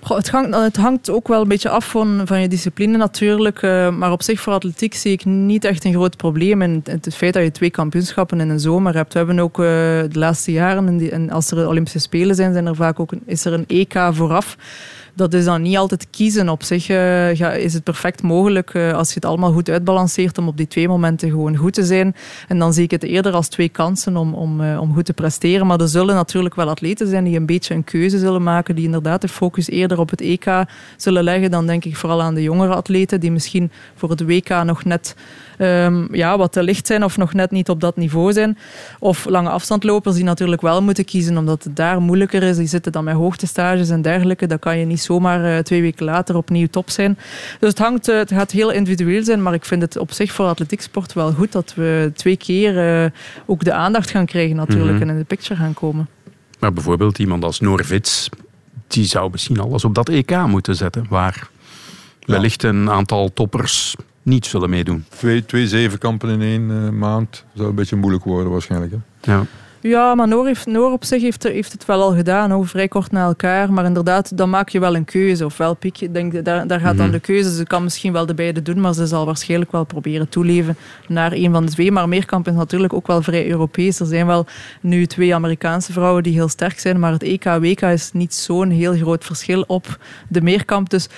[0.08, 3.62] Het, hangt, het, hangt, ook wel een beetje af van, je discipline natuurlijk.
[3.62, 6.62] Uh, maar op zich voor atletiek zie ik niet echt een groot probleem.
[6.62, 9.12] En het, feit dat je twee kampioenschappen in een zomer hebt.
[9.12, 12.76] We hebben ook uh, de laatste jaren, en, als er Olympische Spelen zijn, zijn er
[12.76, 14.56] vaak ook is er een EK vooraf
[15.14, 16.48] dat is dan niet altijd kiezen.
[16.48, 20.48] Op zich uh, is het perfect mogelijk uh, als je het allemaal goed uitbalanceert om
[20.48, 22.14] op die twee momenten gewoon goed te zijn.
[22.48, 25.12] En dan zie ik het eerder als twee kansen om, om, uh, om goed te
[25.12, 25.66] presteren.
[25.66, 28.84] Maar er zullen natuurlijk wel atleten zijn die een beetje een keuze zullen maken, die
[28.84, 30.64] inderdaad de focus eerder op het EK
[30.96, 31.50] zullen leggen.
[31.50, 35.14] Dan denk ik vooral aan de jongere atleten die misschien voor het WK nog net
[35.58, 38.58] um, ja, wat te licht zijn of nog net niet op dat niveau zijn.
[38.98, 42.56] Of lange afstandlopers die natuurlijk wel moeten kiezen omdat het daar moeilijker is.
[42.56, 44.46] Die zitten dan met hoogtestages en dergelijke.
[44.46, 47.18] Dan kan je niet zomaar uh, twee weken later opnieuw top zijn.
[47.60, 50.32] Dus het, hangt, uh, het gaat heel individueel zijn, maar ik vind het op zich
[50.32, 53.10] voor atletieksport wel goed dat we twee keer uh,
[53.46, 55.08] ook de aandacht gaan krijgen natuurlijk mm -hmm.
[55.08, 56.08] en in de picture gaan komen.
[56.58, 58.28] Maar bijvoorbeeld iemand als Norvits,
[58.86, 61.48] die zou misschien alles op dat EK moeten zetten, waar
[62.26, 65.04] wellicht een aantal toppers niet zullen meedoen.
[65.08, 68.92] Twee, twee zevenkampen in één uh, maand zou een beetje moeilijk worden waarschijnlijk.
[68.92, 69.32] Hè?
[69.32, 69.46] Ja.
[69.86, 72.88] Ja, maar Noor, heeft, Noor op zich heeft, heeft het wel al gedaan, ook vrij
[72.88, 73.72] kort na elkaar.
[73.72, 75.44] Maar inderdaad, dan maak je wel een keuze.
[75.44, 77.14] Ofwel Piek, ik denk, daar, daar gaat dan mhm.
[77.14, 77.54] de keuze.
[77.54, 80.76] Ze kan misschien wel de beide doen, maar ze zal waarschijnlijk wel proberen toeleven
[81.08, 81.92] naar een van de twee.
[81.92, 84.00] Maar Meerkamp is natuurlijk ook wel vrij Europees.
[84.00, 84.46] Er zijn wel
[84.80, 88.94] nu twee Amerikaanse vrouwen die heel sterk zijn, maar het EK-WK is niet zo'n heel
[88.94, 90.90] groot verschil op de Meerkamp.
[90.90, 91.08] Dus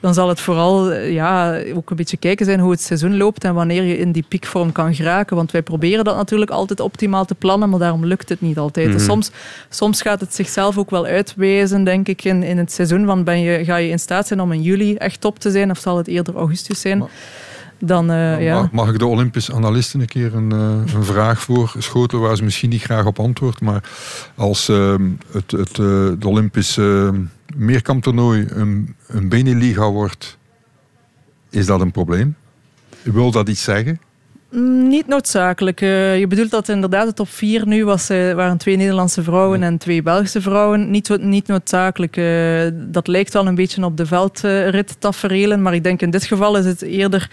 [0.00, 3.54] dan zal het vooral ja, ook een beetje kijken zijn hoe het seizoen loopt en
[3.54, 5.36] wanneer je in die piekvorm kan geraken.
[5.36, 8.58] Want wij proberen dat natuurlijk altijd optimaal te plannen, maar daarom lukt lukt het niet
[8.58, 8.86] altijd.
[8.86, 9.04] Dus mhm.
[9.04, 9.30] soms,
[9.68, 13.04] soms gaat het zichzelf ook wel uitwijzen, denk ik, in, in het seizoen.
[13.04, 15.70] Want ben je, ga je in staat zijn om in juli echt top te zijn
[15.70, 17.08] of zal het eerder augustus zijn?
[17.78, 18.60] dan, uh, ja.
[18.60, 22.36] mag, mag, ik de Olympische analisten een keer een, uh, een vraag voor schotelen waar
[22.36, 23.60] ze misschien niet graag op antwoordt.
[23.60, 23.90] Maar
[24.34, 24.94] als uh,
[25.32, 25.86] het, het, uh,
[26.18, 27.14] de Olympische
[27.56, 30.38] meerkamptoernooi een, een Beneliga wordt,
[31.50, 32.36] is dat een probleem?
[33.02, 34.00] Wil dat iets zeggen?
[34.54, 35.80] Mm, niet noodzakelijk.
[35.80, 39.62] Uh, je bedoelt dat inderdaad de top 4 nu was, uh, waren twee Nederlandse vrouwen
[39.62, 40.90] en twee Belgische vrouwen.
[40.90, 42.16] Niet, niet noodzakelijk.
[42.16, 46.24] Uh, dat lijkt wel een beetje op de veldrit taferelen, maar ik denk in dit
[46.24, 47.30] geval is het eerder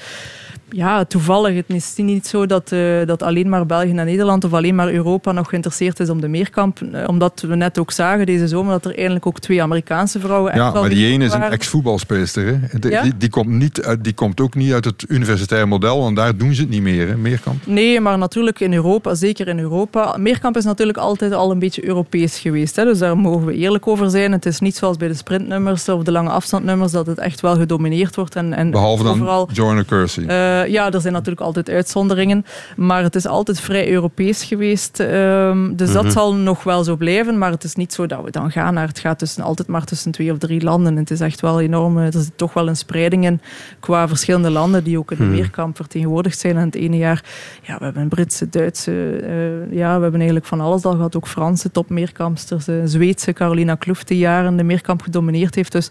[0.72, 1.56] ja, toevallig.
[1.56, 4.92] Het is niet zo dat, uh, dat alleen maar België en Nederland of alleen maar
[4.92, 6.82] Europa nog geïnteresseerd is om de meerkamp.
[6.82, 10.56] Eh, omdat we net ook zagen deze zomer dat er eindelijk ook twee Amerikaanse vrouwen.
[10.56, 12.60] Ja, maar die ene is een ex-voetbalspeelster.
[12.80, 16.54] Die, die, komt niet die komt ook niet uit het universitaire model, want daar doen
[16.54, 17.66] ze het niet meer, hè, meerkamp.
[17.66, 20.16] Nee, maar natuurlijk in Europa, zeker in Europa.
[20.18, 22.76] Meerkamp is natuurlijk altijd al een beetje Europees geweest.
[22.76, 24.32] Hè, dus daar mogen we eerlijk over zijn.
[24.32, 27.56] Het is niet zoals bij de sprintnummers of de lange afstandnummers dat het echt wel
[27.56, 28.36] gedomineerd wordt.
[28.36, 29.84] En, en Behalve dan overal, Joanna.
[30.18, 32.46] Uh, eh, ja, er zijn natuurlijk altijd uitzonderingen.
[32.76, 35.00] Maar het is altijd vrij Europees geweest.
[35.00, 36.12] Ehm, dus dat mhm.
[36.12, 37.38] zal nog wel zo blijven.
[37.38, 38.88] Maar het is niet zo dat we dan gaan naar...
[38.88, 40.96] Het gaat tussen, altijd maar tussen twee of drie landen.
[40.96, 41.98] het is echt wel enorm...
[41.98, 43.42] Er zit toch wel een spreiding in
[43.80, 45.32] qua verschillende landen die ook in de mm.
[45.32, 46.58] meerkamp vertegenwoordigd zijn.
[46.58, 47.24] En het ene jaar...
[47.62, 48.92] Ja, we hebben een Britse, Duitse...
[48.92, 51.16] Uh, ja, we hebben eigenlijk van alles al gehad.
[51.16, 52.68] Ook Franse topmeerkampsters.
[52.68, 55.72] Uh, Zweedse Carolina Kloof die jaren de meerkamp gedomineerd heeft.
[55.72, 55.90] Dus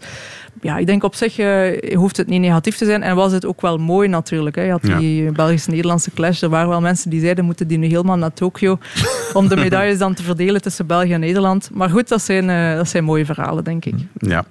[0.60, 3.02] ja, ik denk op zich uh, hoeft het niet negatief te zijn.
[3.02, 4.56] En was het ook wel mooi natuurlijk.
[4.56, 4.62] Hè.
[4.62, 6.42] Je had die Belgisch-Nederlandse clash.
[6.42, 8.78] Er waren wel mensen die zeiden, moeten die nu helemaal naar Tokio
[9.32, 11.70] om de medailles dan te verdelen tussen België en Nederland.
[11.72, 13.94] Maar goed, dat zijn, uh, dat zijn mooie verhalen, denk ik.
[14.18, 14.44] Ja.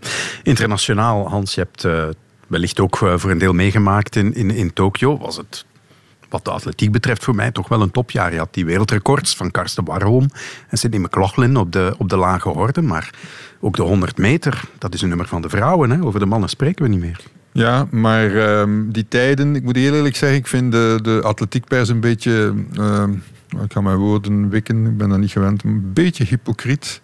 [0.43, 2.03] Internationaal, Hans, je hebt uh,
[2.47, 5.17] wellicht ook voor een deel meegemaakt in, in, in Tokio.
[5.17, 5.65] Was het
[6.29, 8.31] wat de atletiek betreft voor mij toch wel een topjaar.
[8.31, 10.29] Je had die wereldrecords van Karsten Warholm
[10.69, 12.81] en Sidney McLaughlin op de, op de lage horde.
[12.81, 13.09] Maar
[13.59, 15.89] ook de 100 meter, dat is een nummer van de vrouwen.
[15.89, 16.03] Hè?
[16.03, 17.19] Over de mannen spreken we niet meer.
[17.51, 21.89] Ja, maar ehm, die tijden, ik moet heel eerlijk zeggen, ik vind de, de atletiekpers
[21.89, 23.11] een beetje, ehm,
[23.63, 27.01] ik ga mijn woorden wikken, ik ben daar niet gewend, een beetje hypocriet.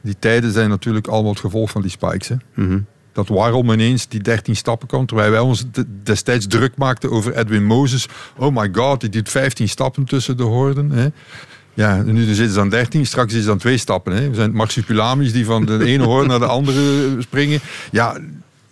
[0.00, 2.28] Die tijden zijn natuurlijk allemaal het gevolg van die spikes.
[2.28, 2.36] Hè.
[2.54, 2.78] Mhm.
[3.16, 7.36] Dat waarom ineens die 13 stappen kan, terwijl wij ons de- destijds druk maakten over
[7.36, 8.08] Edwin Moses.
[8.36, 10.90] Oh my god, die doet 15 stappen tussen de horden.
[10.90, 11.06] Hè.
[11.74, 14.12] Ja, nu zitten ze aan 13, straks is het aan twee stappen.
[14.16, 14.28] Hè.
[14.28, 17.60] We zijn marsupilami's die van de ene hoorn naar de andere springen.
[17.90, 18.18] Ja,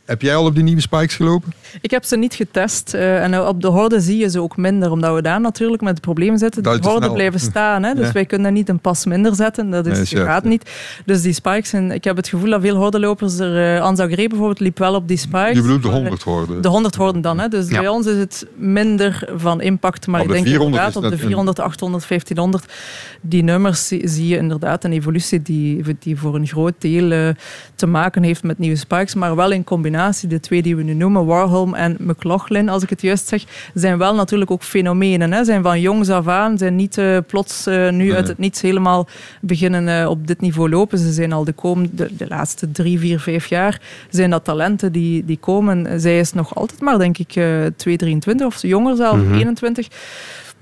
[0.05, 1.53] heb jij al op die nieuwe spikes gelopen?
[1.81, 2.95] Ik heb ze niet getest.
[2.95, 5.91] eh, en op de horde zie je ze ook minder, omdat we daar natuurlijk met
[5.93, 6.63] het probleem zitten.
[6.63, 7.95] Dat De horden blijven staan, hè?
[7.95, 8.13] dus Ja.
[8.13, 9.71] wij kunnen niet een pas minder zetten.
[9.71, 10.49] Dat, is, Nee, dat gaat ja.
[10.49, 10.71] niet.
[11.05, 13.77] Dus die spikes, en ik heb het gevoel dat veel hordenlopers er...
[13.77, 15.55] eh Anza bijvoorbeeld liep wel op die spikes.
[15.57, 16.63] Je bedoelt de Maar, eh, 100 hoorden.
[16.63, 17.39] De 100 horden dan.
[17.39, 17.49] Hè?
[17.49, 17.79] Dus Ja.
[17.79, 20.07] bij ons is het minder van impact.
[20.07, 22.73] Maar Op ik de denk 400 inderdaad op de dat een- 400, 800, 1500,
[23.21, 27.29] die nummers zie, zie je inderdaad een evolutie die, die voor een groot deel eh,
[27.75, 29.15] te maken heeft met nieuwe spikes.
[29.15, 29.93] Maar wel in combinatie,
[30.29, 33.99] de twee die we nu noemen, Warholm en McLaughlin, als ik het juist zeg, zijn
[33.99, 35.33] wel natuurlijk ook fenomenen.
[35.33, 35.45] Hè?
[35.45, 38.15] Zijn van jongs af aan, zijn niet eh, plots eh, nu Nee.
[38.15, 39.07] uit het niets helemaal
[39.41, 40.99] beginnen eh, op dit niveau lopen.
[40.99, 43.81] Ze zijn al de, komende, de, laatste drie, vier, vijf jaar
[44.11, 46.01] zijn dat talenten die, die komen.
[46.01, 47.45] Zij is nog altijd maar, denk ik, eh
[47.77, 49.35] 223 of jonger zelf, Mhm.
[49.35, 49.89] 21.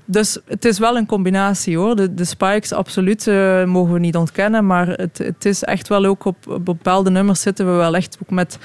[0.05, 1.95] Dus het is wel een combinatie hoor.
[1.95, 3.25] De, de spikes, absoluut,
[3.65, 4.65] mogen we niet ontkennen.
[4.65, 8.17] Maar het, het is echt wel ook op, op bepaalde nummers zitten we wel echt
[8.21, 8.57] ook met,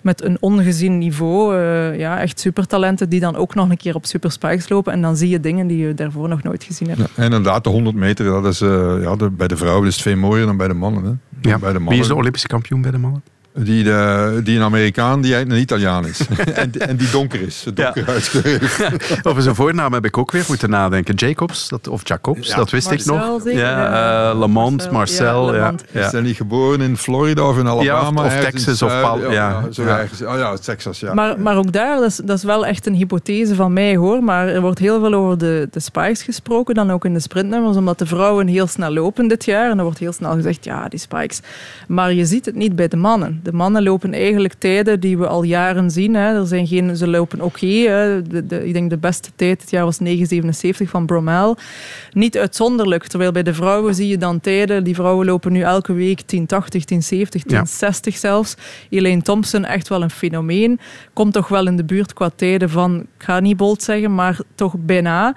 [0.00, 1.56] met een ongezien niveau.
[1.56, 4.92] eh, ja, echt supertalenten die dan ook nog een keer op super spikes lopen.
[4.92, 7.00] En dan zie je dingen die je daarvoor nog nooit gezien hebt.
[7.00, 9.94] Ja, en inderdaad, de 100 meter, dat is, eh, ja, de- bij de vrouwen is
[9.94, 11.04] het veel mooier dan bij de mannen.
[11.04, 11.48] Hè.
[11.50, 11.58] Ja.
[11.58, 13.22] Bij de mannen Wie is de Olympische kampioen bij de mannen?
[13.54, 16.20] Die, de, die een Amerikaan die eigenlijk een Italiaan is.
[16.54, 17.64] en, en die donker is.
[17.74, 19.26] Donker huidskleur heeft.
[19.26, 21.14] Over zijn voornaam heb ik ook weer moeten nadenken.
[21.14, 22.56] Jacobs, dat, of Jacobs, Ja.
[22.56, 23.42] dat wist ik nog.
[23.44, 24.30] zeker, ja, ja.
[24.30, 25.54] eh, Lamont, Marcel.
[25.54, 26.00] Ja, ja.
[26.06, 28.24] Is hij niet geboren in Florida of in Alabama?
[28.24, 29.00] of in Texas of?
[29.00, 29.64] Pal- ja.
[29.72, 29.98] zo Ja.
[29.98, 30.22] ergens.
[30.22, 31.14] Oh ja, Texas, ja.
[31.14, 34.24] Maar, maar ook daar, dat is, dat is wel echt een hypothese van mij hoor.
[34.24, 37.76] Maar er wordt heel veel over de, de spikes gesproken, dan ook in de sprintnummers,
[37.76, 39.70] omdat de vrouwen heel snel lopen dit jaar.
[39.70, 41.40] En er wordt heel snel gezegd, ja, die spikes.
[41.88, 43.40] Maar je ziet het niet bij de mannen.
[43.50, 46.14] De mannen lopen eigenlijk tijden die we al jaren zien.
[46.14, 46.34] Hè.
[46.34, 47.66] Er zijn geen, ze lopen oké.
[48.28, 50.08] de, de, ik denk de beste tijd dit jaar was 9,77
[50.88, 51.56] van Bromel.
[52.12, 53.06] Niet uitzonderlijk.
[53.06, 54.84] Terwijl bij de vrouwen zie je dan tijden.
[54.84, 57.22] Die vrouwen lopen nu elke week 10,80, 10,70,
[57.54, 58.54] 10,60 zelfs.
[58.90, 60.80] Elaine Thompson, echt wel een fenomeen.
[61.12, 64.38] Komt toch wel in de buurt qua tijden van, ik ga niet bold zeggen, maar
[64.54, 65.34] toch bijna.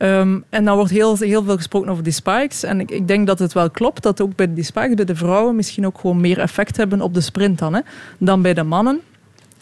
[0.00, 2.62] Ehm, en dan wordt heel, heel veel gesproken over die spikes.
[2.62, 5.14] En ik, ik denk dat het wel klopt dat ook bij die spikes, bij de
[5.14, 7.80] vrouwen, misschien ook gewoon meer effect hebben op de sprint dan, hè,
[8.18, 9.00] dan bij de mannen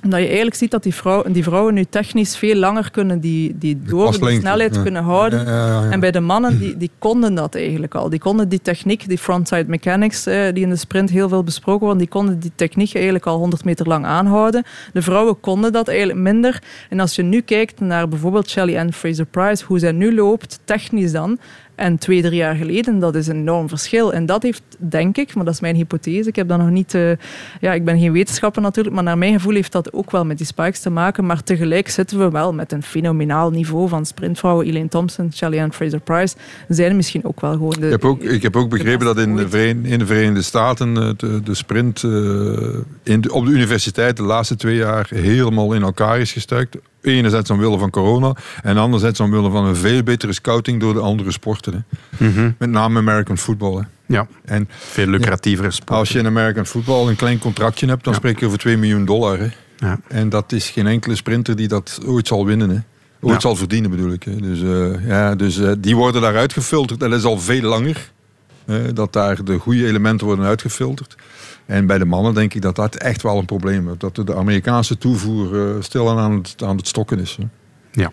[0.05, 3.59] omdat je eigenlijk ziet dat die, vrouw, die vrouwen nu technisch veel langer kunnen die,
[3.59, 4.83] die door de snelheid ja.
[4.83, 5.47] kunnen houden.
[5.47, 5.91] Ja.
[5.91, 8.09] En bij de mannen, die, die konden dat eigenlijk al.
[8.09, 11.81] Die konden die techniek, die frontside mechanics, eh, die in de sprint heel veel besproken
[11.81, 14.65] worden, die konden die techniek eigenlijk al 100 meter lang aanhouden.
[14.93, 16.63] De vrouwen konden dat eigenlijk minder.
[16.91, 21.13] En als je nu kijkt naar bijvoorbeeld Shelly Ann Fraser-Price, hoe zij nu loopt, technisch
[21.13, 21.39] dan,
[21.79, 24.13] en twee, drie jaar geleden, dat is een enorm verschil.
[24.13, 26.95] En dat heeft, denk ik, maar dat is mijn hypothese, ik heb dat nog niet...
[26.95, 27.11] eh,
[27.61, 30.37] ja, ik ben geen wetenschapper natuurlijk, maar naar mijn gevoel heeft dat ook wel met
[30.39, 31.27] die spikes te maken.
[31.27, 34.67] Maar tegelijk zitten we wel met een fenomenaal niveau van sprintvrouwen.
[34.67, 36.37] Elaine Thompson, Shelly Ann Fraser-Price
[36.69, 37.85] zijn misschien ook wel gewoon de...
[37.87, 40.97] Ik heb ook, ik heb ook begrepen dat in de, Veren- in de Verenigde Staten
[40.97, 42.11] eh, de, de sprint eh,
[43.03, 46.77] in de- op de universiteit de laatste twee jaar helemaal in elkaar is gestuikt.
[47.03, 51.31] Enerzijds omwille van corona en anderzijds omwille van een veel betere scouting door de andere
[51.33, 51.68] sporten.
[51.73, 52.53] Hè.
[52.59, 53.77] Met name American football.
[53.77, 54.15] Hè.
[54.15, 55.99] Ja, en, veel lucratievere sport.
[55.99, 59.05] Als je in American football een klein contractje hebt, dan spreek je over 2 miljoen
[59.05, 59.39] dollar.
[59.39, 59.49] Hè.
[59.77, 60.01] Ja.
[60.09, 62.71] En dat is geen enkele sprinter die dat ooit zal winnen.
[62.71, 62.79] Hè.
[63.21, 63.41] Ooit Ja.
[63.41, 64.23] zal verdienen bedoel ik.
[64.23, 64.37] Hè.
[64.37, 67.03] Dus, eh, ja, dus eh, die worden daaruit gefilterd.
[67.03, 68.11] En dat is al veel langer.
[68.95, 71.17] dat daar de goede elementen worden uitgefilterd.
[71.67, 73.95] En bij de mannen denk ik dat dat echt wel een probleem is.
[73.99, 77.39] Dat de Amerikaanse toevoer eh, stilaan aan het, aan het stokken is.
[77.41, 77.47] Hè.
[78.03, 78.13] Ja.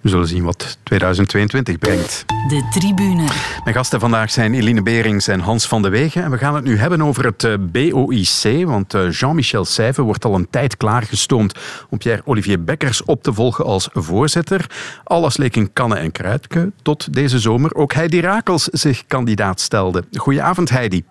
[0.00, 2.24] We zullen zien wat 2022 brengt.
[2.26, 3.24] De tribune.
[3.64, 6.22] Mijn gasten vandaag zijn Eline Berings en Hans van de Wegen.
[6.22, 8.66] En we gaan het nu hebben over het eh, BOIC.
[8.66, 13.64] Want eh, Jean-Michel Seyve wordt al een tijd klaargestoomd om Pierre-Olivier Bekkers op te volgen
[13.64, 14.66] als voorzitter.
[15.04, 20.04] Alles leek in kannen en kruidke tot deze zomer ook Heidi Rakels zich kandidaat stelde.
[20.12, 21.04] Goedenavond Heidi.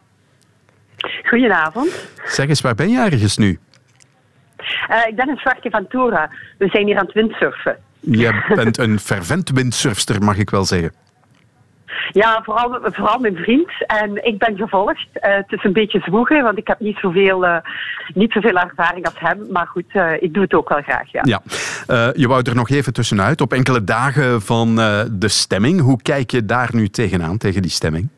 [1.24, 2.08] Goedenavond.
[2.26, 3.60] Zeg eens, waar ben je ergens nu?
[4.88, 6.30] Eh, ik ben een Zwartje van Tora.
[6.58, 7.78] We zijn hier aan het windsurfen.
[8.12, 10.92] Je bent een fervent windsurfster, mag ik wel zeggen.
[12.12, 13.72] Ja, vooral, vooral mijn vriend.
[13.86, 15.08] En ik ben gevolgd.
[15.14, 17.58] Eh, het is een beetje zwoegen, want ik heb niet zoveel, eh,
[18.14, 19.46] niet zoveel ervaring als hem.
[19.52, 21.22] Maar goed, eh, ik doe het ook wel graag, ja.
[21.24, 21.42] Ja,
[22.14, 23.42] je wou er nog even tussenuit.
[23.42, 24.76] Op enkele dagen van
[25.12, 25.82] de stemming.
[25.82, 28.10] Hoe kijk je daar nu tegenaan, tegen die stemming?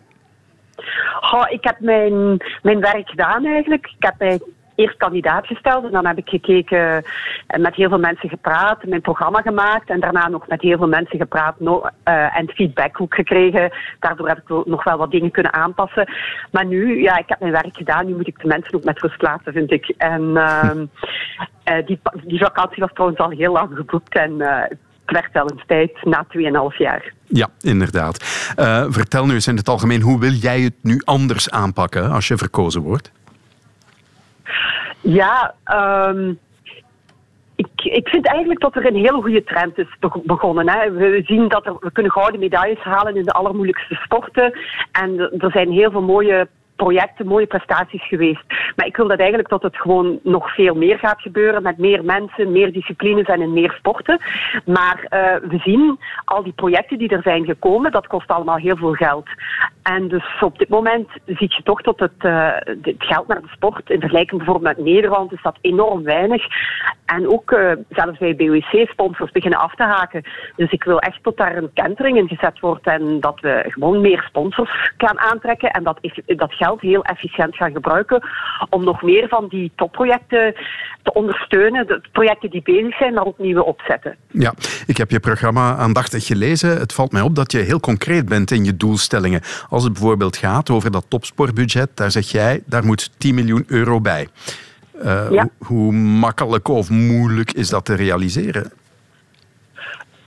[1.50, 3.86] Ik heb mijn, mijn werk gedaan eigenlijk.
[3.86, 4.40] Ik heb mij
[4.80, 7.04] eerst kandidaat gesteld en dan heb ik gekeken
[7.48, 10.88] en met heel veel mensen gepraat, mijn programma gemaakt en daarna nog met heel veel
[10.88, 13.72] mensen gepraat uh, en feedback ook gekregen.
[14.00, 16.10] Daardoor heb ik nog wel wat dingen kunnen aanpassen.
[16.52, 19.02] Maar nu, ja, ik heb mijn werk gedaan, nu moet ik de mensen ook met
[19.02, 19.94] rust laten, vind ik.
[19.98, 20.72] En uh,
[21.88, 26.04] die, die vakantie was trouwens al heel lang geboekt en het werd wel eens tijd
[26.04, 26.26] na
[26.72, 27.14] 2,5 jaar.
[27.26, 28.24] Ja, inderdaad.
[28.90, 32.38] Vertel nu eens in het algemeen, hoe wil jij het nu anders aanpakken als je
[32.38, 33.12] verkozen wordt?
[35.02, 35.54] Ja,
[36.08, 36.40] um,
[37.56, 40.70] ik, ik vind eigenlijk dat er een hele goede trend is begonnen.
[40.70, 40.92] Hè.
[40.92, 44.60] We zien dat er, we kunnen gouden medailles halen in de allermoeilijkste sporten.
[44.92, 48.44] En er zijn heel veel mooie projecten, mooie prestaties geweest.
[48.76, 52.04] Maar ik wil dat eigenlijk dat het gewoon nog veel meer gaat gebeuren met meer
[52.04, 54.20] mensen, meer disciplines en in meer sporten.
[54.66, 58.78] Maar uh, we zien al die projecten die er zijn gekomen, dat kost allemaal heel
[58.78, 59.28] veel geld.
[59.96, 63.48] En dus op dit moment zie je toch dat het, uh, het geld naar de
[63.48, 66.44] sport, in vergelijking bijvoorbeeld met Nederland, is dat enorm weinig.
[67.06, 70.24] En ook uh, zelfs bij BOC-sponsors beginnen af te haken.
[70.56, 74.02] Dus ik wil echt dat daar een kentering in gezet wordt en dat we gewoon
[74.02, 78.22] meer sponsors gaan aantrekken en dat, dat geld geld heel efficiënt gaan gebruiken
[78.70, 80.56] om nog meer van die topprojecten
[81.04, 81.88] te ondersteunen.
[81.88, 84.16] De projecten die bezig zijn, maar ook nieuwe opzetten.
[84.28, 84.54] Ja,
[84.88, 86.80] ik heb je programma aandachtig gelezen.
[86.80, 89.42] Het valt mij op dat je heel concreet bent in je doelstellingen.
[89.80, 94.02] Als het bijvoorbeeld gaat over dat topsportbudget, daar zeg jij, daar moet 10 miljoen euro
[94.02, 94.28] bij.
[95.04, 95.50] Uh, ja.
[95.58, 98.72] Hoe makkelijk of moeilijk is dat te realiseren?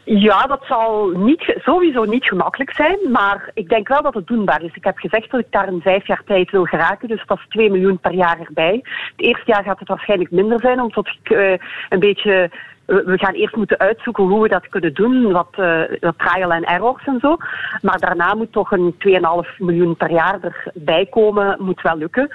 [0.05, 4.63] Ja, dat zal niet, sowieso niet gemakkelijk zijn, maar ik denk wel dat het doenbaar
[4.63, 4.75] is.
[4.75, 7.47] Ik heb gezegd dat ik daar in vijf jaar tijd wil geraken, dus dat is
[7.49, 8.81] 2 miljoen per jaar erbij.
[8.83, 11.53] Het eerste jaar gaat het waarschijnlijk minder zijn, omdat ik uh,
[11.89, 12.51] een beetje
[12.87, 15.83] we gaan eerst moeten uitzoeken hoe we dat kunnen doen, wat, uh,
[16.17, 17.37] trial en errors en zo.
[17.83, 20.39] Maar daarna moet toch een 2,5 miljoen per jaar
[20.73, 22.31] erbij komen, moet wel lukken.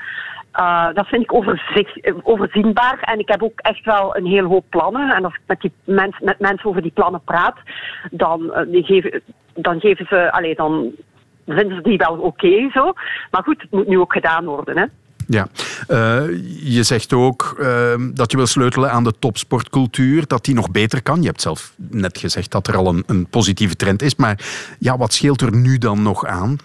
[0.59, 1.33] Uh, dat vind ik
[2.23, 2.99] overzienbaar.
[3.01, 5.15] En ik heb ook echt wel een heel hoop plannen.
[5.15, 7.57] En als ik met, die mens, met mensen over die plannen praat,
[8.11, 9.21] dan, die geven,
[9.53, 10.91] dan geven ze, allee, dan
[11.45, 12.93] vinden ze die wel oké zo.
[13.31, 14.77] Maar goed, het moet nu ook gedaan worden.
[14.77, 14.85] Hè.
[15.27, 15.47] Ja,
[15.89, 16.23] uh,
[16.75, 21.01] je zegt ook uh, dat je wil sleutelen aan de topsportcultuur, dat die nog beter
[21.01, 21.21] kan.
[21.21, 24.15] Je hebt zelf net gezegd dat er al een, een positieve trend is.
[24.15, 24.39] Maar
[24.79, 26.57] ja, wat scheelt er nu dan nog aan?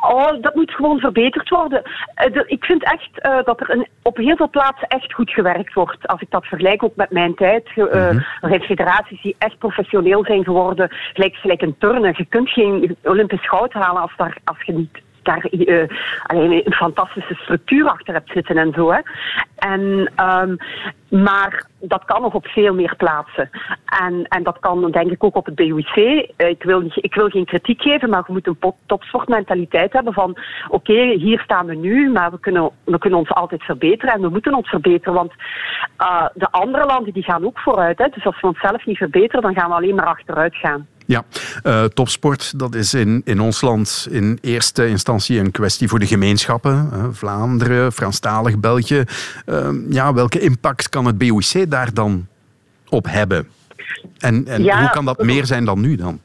[0.00, 1.82] Oh, dat moet gewoon verbeterd worden.
[1.84, 5.74] Uh, ik vind echt uh, dat er een, op heel veel plaatsen echt goed gewerkt
[5.74, 6.06] wordt.
[6.06, 7.68] Als ik dat vergelijk ook met mijn tijd.
[7.76, 7.94] Uh.
[7.94, 10.88] Er zijn federaties die echt professioneel zijn geworden.
[11.12, 12.14] Gelijk, gelijk een turnen.
[12.16, 15.88] Je kunt geen Olympisch goud halen als, daar, als je niet daar uh,
[16.22, 18.92] alleen een fantastische structuur achter hebt zitten en zo.
[18.92, 19.00] Hè.
[19.56, 20.56] En, um,
[21.22, 23.50] maar dat kan nog op veel meer plaatsen.
[24.02, 25.96] En, en dat kan denk ik ook op het BUC.
[25.96, 30.36] Uh, ik, wil, ik wil geen kritiek geven, maar we moeten een topsportmentaliteit hebben van
[30.68, 34.28] oké, hier staan we nu, maar we kunnen, we kunnen ons altijd verbeteren en we
[34.28, 35.32] moeten ons verbeteren, want
[35.98, 37.98] uh, de andere landen die gaan ook vooruit.
[37.98, 38.08] Hè.
[38.08, 40.86] Dus als we onszelf niet verbeteren, dan gaan we alleen maar achteruit gaan.
[41.04, 41.24] Ja,
[41.64, 46.06] uh, topsport dat is in, in ons land in eerste instantie een kwestie voor de
[46.06, 46.90] gemeenschappen.
[46.92, 49.04] Uh, Vlaanderen, Franstalig België.
[49.46, 52.26] Uh, ja, welke impact kan het BOC daar dan
[52.88, 53.48] op hebben?
[54.18, 56.20] En, en ja, hoe kan dat meer zijn dan nu dan?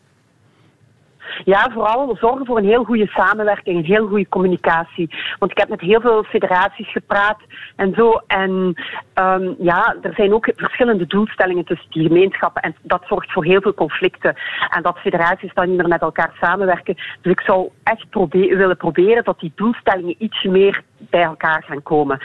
[1.45, 5.09] Ja, vooral zorgen voor een heel goede samenwerking, een heel goede communicatie.
[5.39, 7.39] Want ik heb met heel veel federaties gepraat
[7.75, 8.21] en zo.
[8.27, 8.73] En
[9.15, 12.61] um, ja, er zijn ook verschillende doelstellingen tussen die gemeenschappen.
[12.61, 14.35] En dat zorgt voor heel veel conflicten.
[14.69, 16.95] En dat federaties dan niet meer met elkaar samenwerken.
[17.21, 22.19] Dus ik zou echt willen proberen dat die doelstellingen iets meer bij elkaar gaan komen.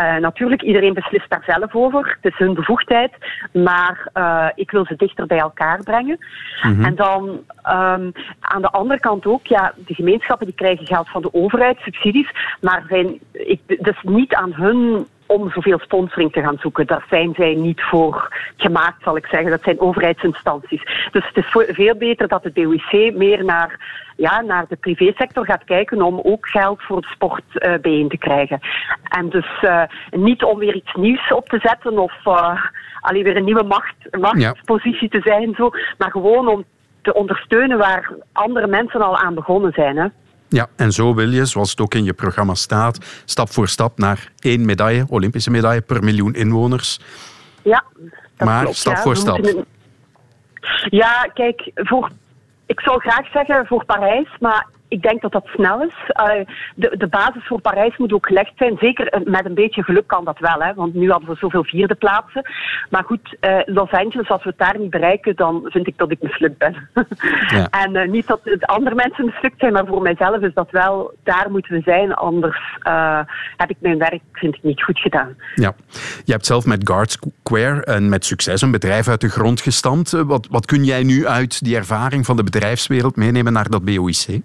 [0.00, 2.18] Uh, natuurlijk, iedereen beslist daar zelf over.
[2.20, 3.12] Het is hun bevoegdheid.
[3.52, 6.18] Maar uh, ik wil ze dichter bij elkaar brengen.
[6.62, 6.84] Mm -hmm.
[6.84, 11.22] En dan um, aan de andere kant ook, ja, de gemeenschappen die krijgen geld van
[11.22, 12.30] de overheid, subsidies.
[12.60, 16.86] Maar zijn, ik, dus niet aan hun om zoveel sponsoring te gaan zoeken.
[16.86, 19.50] Daar zijn zij niet voor gemaakt, zal ik zeggen.
[19.50, 20.82] Dat zijn overheidsinstanties.
[21.10, 23.80] Dus het is veel beter dat het BOIC meer naar,
[24.16, 28.18] ja, naar de privésector gaat kijken om ook geld voor de sport uh, bijeen te
[28.18, 28.60] krijgen.
[29.02, 32.64] En dus uh, niet om weer iets nieuws op te zetten of uh,
[33.00, 36.64] alleen weer een nieuwe macht, machtspositie te zijn, zo, maar gewoon om
[37.02, 39.96] te ondersteunen waar andere mensen al aan begonnen zijn.
[39.96, 40.06] Hè.
[40.54, 43.98] Ja, en zo wil je, zoals het ook in je programma staat, stap voor stap
[43.98, 47.00] naar één medaille, Olympische medaille per miljoen inwoners.
[47.62, 47.84] Ja,
[48.38, 49.02] maar klopt, stap ja.
[49.02, 49.38] voor stap.
[49.38, 49.64] Moeten...
[50.88, 52.10] Ja, kijk, voor,
[52.66, 55.94] ik zou graag zeggen voor Parijs, maar ik denk dat dat snel is.
[56.74, 58.76] de, de basis voor Parijs moet ook gelegd zijn.
[58.78, 61.94] Zeker met een beetje geluk kan dat wel, hè, want nu hadden we zoveel vierde
[61.94, 62.50] plaatsen.
[62.90, 66.22] Maar goed, Los Angeles, als we het daar niet bereiken, dan vind ik dat ik
[66.22, 66.88] mislukt ben.
[67.48, 67.68] Ja.
[67.84, 71.50] en niet dat de andere mensen mislukt zijn, maar voor mijzelf is dat wel, daar
[71.50, 72.14] moeten we zijn.
[72.14, 72.58] Anders
[73.56, 75.36] heb ik mijn werk, vind ik, niet goed gedaan.
[75.54, 75.74] Ja,
[76.24, 80.10] je hebt zelf met Guard Square en met succes een bedrijf uit de grond gestampt.
[80.10, 84.42] Wat, wat kun jij nu uit die ervaring van de bedrijfswereld meenemen naar dat BOIC?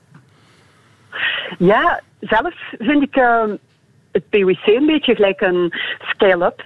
[1.58, 3.44] Ja, zelf vind ik uh,
[4.12, 6.64] het POIC een beetje gelijk een scale-up.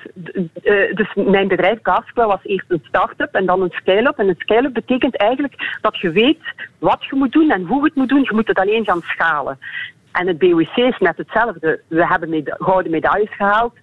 [0.63, 4.17] Uh, dus mijn bedrijf Gasquel was eerst een start-up en dan een scale-up.
[4.17, 6.43] En een scale-up betekent eigenlijk dat je weet
[6.79, 8.21] wat je moet doen en hoe je het moet doen.
[8.21, 9.59] Je moet het alleen gaan schalen.
[10.11, 11.81] En het BOIC is net hetzelfde.
[11.87, 13.73] We hebben gouden medailles gehaald.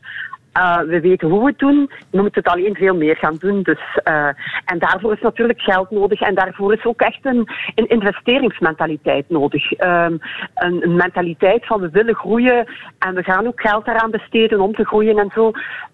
[0.56, 1.90] Uh, we weten hoe we het doen.
[2.10, 3.62] We moeten het alleen veel meer gaan doen.
[3.62, 4.26] Dus, uh,
[4.64, 6.20] en daarvoor is natuurlijk geld nodig.
[6.20, 9.80] En daarvoor is ook echt een, een investeringsmentaliteit nodig.
[9.80, 10.18] Um,
[10.54, 12.66] een, een, mentaliteit van we willen groeien.
[12.98, 15.50] En we gaan ook geld daaraan besteden om te groeien en zo.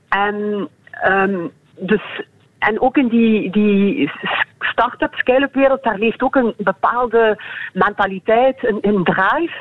[0.09, 0.69] En,
[1.07, 2.23] um, dus,
[2.59, 4.11] en ook in die, die
[4.59, 7.43] start-up, scale-up wereld, daar leeft ook een bepaalde
[7.73, 9.55] mentaliteit, een, een drive.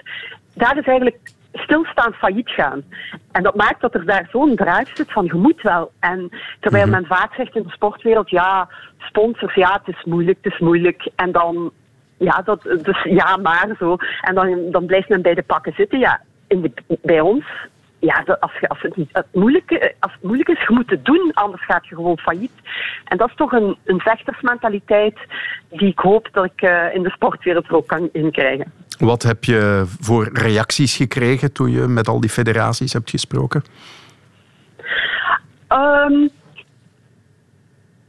[0.54, 1.18] Daar is eigenlijk
[1.58, 2.84] stilstaan failliet gaan.
[3.32, 5.92] En dat maakt dat er daar zo'n drive zit van je moet wel.
[6.00, 6.30] En
[6.60, 6.96] terwijl mhm.
[6.96, 11.10] men vaak zegt in de sportwereld, ja, sponsors, ja, het is moeilijk, het is moeilijk.
[11.16, 11.72] En dan,
[12.18, 13.96] ja, dat, dus ja, maar zo.
[14.22, 16.00] En dan, dan blijft men bij de pakken zitten.
[16.00, 17.46] Ja, in de, bij ons
[18.06, 21.06] ja, als, je, als, het niet, het moeilijke, als het moeilijk is, je moet het
[21.06, 22.52] doen, anders gaat je gewoon failliet.
[23.04, 25.18] En dat is toch een, een vechtersmentaliteit
[25.70, 28.72] die ik hoop dat ik uh, in de sportwereld ook kan inkrijgen.
[29.00, 33.64] Wat heb je voor reacties gekregen toen je met al die federaties hebt gesproken?
[35.70, 36.30] Um,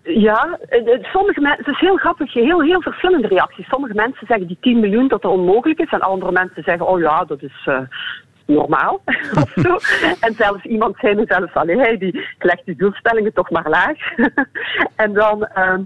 [0.02, 0.58] ja,
[1.02, 3.68] sommige mensen, het is heel grappig, heel, heel verschillende reacties.
[3.68, 7.00] Sommige mensen zeggen die 10 miljoen dat het onmogelijk is, en andere mensen zeggen, oh
[7.00, 7.78] ja, dat is, uh,
[8.46, 9.00] normaal
[9.42, 9.78] of zo.
[10.20, 13.96] En zelfs iemand zei me zelfs, allee, die legt die doelstellingen toch maar laag.
[15.04, 15.78] en dan uh,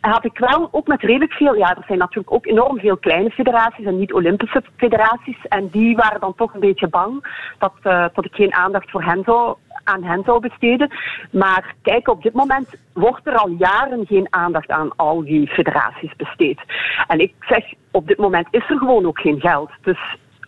[0.00, 3.30] had ik wel ook met redelijk veel, ja, er zijn natuurlijk ook enorm veel kleine
[3.30, 5.46] federaties en niet-Olympische federaties.
[5.48, 7.24] En die waren dan toch een beetje bang
[7.58, 10.90] dat, uh, dat ik geen aandacht voor hen zou aan hen zou besteden.
[11.30, 16.16] Maar kijk, op dit moment wordt er al jaren geen aandacht aan al die federaties
[16.16, 16.60] besteed.
[17.06, 19.70] En ik zeg, op dit moment is er gewoon ook geen geld.
[19.82, 19.98] Dus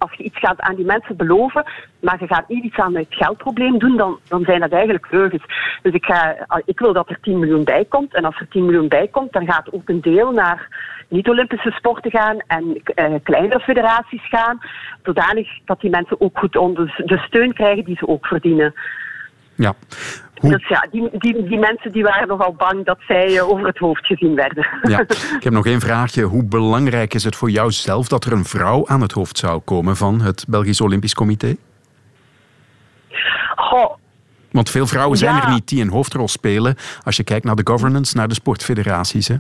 [0.02, 1.64] als je iets gaat aan die mensen beloven,
[2.00, 5.44] maar je gaat niet iets aan het geldprobleem doen, dan, dan zijn dat eigenlijk leugens.
[5.82, 8.14] Dus ik, ga, ik wil dat er 10 miljoen bij komt.
[8.14, 10.68] En als er 10 miljoen bij komt, dan gaat ook een deel naar
[11.08, 14.58] niet-Olympische sporten gaan en eh, kleinere federaties gaan.
[15.02, 18.74] Zodanig dat die mensen ook goed de steun krijgen die ze ook verdienen.
[19.54, 19.74] Ja.
[20.42, 23.78] Dus ja, die, die, die mensen die waren nogal bang dat zij eh, over het
[23.78, 24.66] hoofd gezien werden.
[24.82, 25.00] Ja.
[25.38, 26.22] Ik heb nog één vraagje.
[26.22, 29.60] Hoe belangrijk is het voor jou zelf dat er een vrouw aan het hoofd zou
[29.60, 31.56] komen van het Belgisch Olympisch Comité?
[33.56, 33.96] Goh,
[34.50, 37.66] Want veel vrouwen zijn er niet die een hoofdrol spelen als je kijkt naar de
[37.66, 39.28] governance, naar de sportfederaties.
[39.28, 39.36] Hè?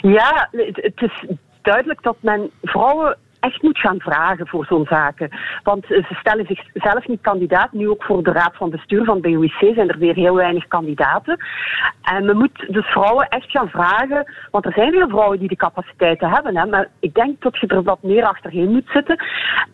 [0.00, 1.24] Ja, het is
[1.62, 3.16] duidelijk dat men vrouwen
[3.46, 5.30] echt moet gaan vragen voor zo'n zaken.
[5.62, 7.72] Want ze stellen zichzelf niet kandidaat.
[7.72, 11.36] Nu ook voor de raad van bestuur van BOIC zijn er weer heel weinig kandidaten.
[12.02, 15.56] En men moet dus vrouwen echt gaan vragen, want er zijn veel vrouwen die de
[15.56, 16.56] capaciteiten hebben.
[16.56, 19.24] Hè, maar ik denk dat je er wat meer achterheen moet zitten.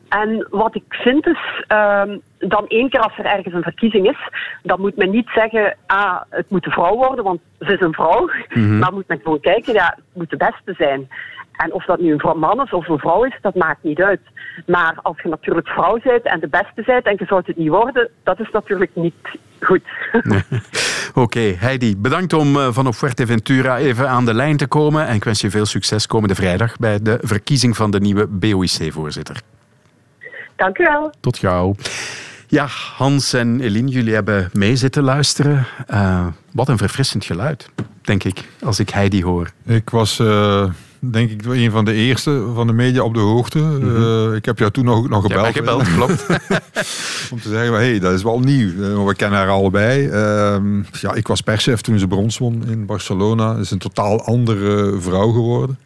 [0.09, 4.19] En wat ik vind is, um, dan één keer als er ergens een verkiezing is,
[4.63, 7.93] dan moet men niet zeggen, ah, het moet een vrouw worden, want ze is een
[7.93, 8.31] vrouw.
[8.49, 8.79] Mhm.
[8.79, 11.09] Maar moet men gewoon kijken, ja, het moet de beste zijn.
[11.53, 14.21] En of dat nu een man is of een vrouw is, dat maakt niet uit.
[14.67, 17.69] Maar als je natuurlijk vrouw bent en de beste bent en je zou het niet
[17.69, 19.15] worden, dat is natuurlijk niet
[19.61, 19.83] goed.
[21.15, 25.07] Oké, Heidi, bedankt om uh, van op Fuerteventura even aan de lijn te komen.
[25.07, 29.41] En ik wens je veel succes komende vrijdag bij de verkiezing van de nieuwe BOIC-voorzitter.
[30.57, 31.13] Dank u wel.
[31.21, 31.75] Tot gauw.
[32.47, 35.67] Ja, Hans en Eline, jullie hebben mee zitten luisteren.
[35.91, 37.71] Uh, wat een verfrissend geluid,
[38.03, 39.51] denk ik, als ik Heidi hoor.
[39.67, 40.19] Ik was...
[40.19, 40.65] Uh
[41.11, 43.59] denk ik een van de eerste van de media op de hoogte.
[43.59, 44.35] Mm -hmm.
[44.35, 45.47] ik heb jou toen nog, nog gebeld.
[45.47, 46.27] Ja, gebeld, klopt.
[47.33, 48.69] Om te zeggen, hey, dat is wel nieuw.
[48.69, 50.07] Uh, we kennen haar allebei.
[50.07, 53.57] Uh, ja, ik was perschef toen ze brons won in Barcelona.
[53.57, 55.79] is een totaal andere vrouw geworden.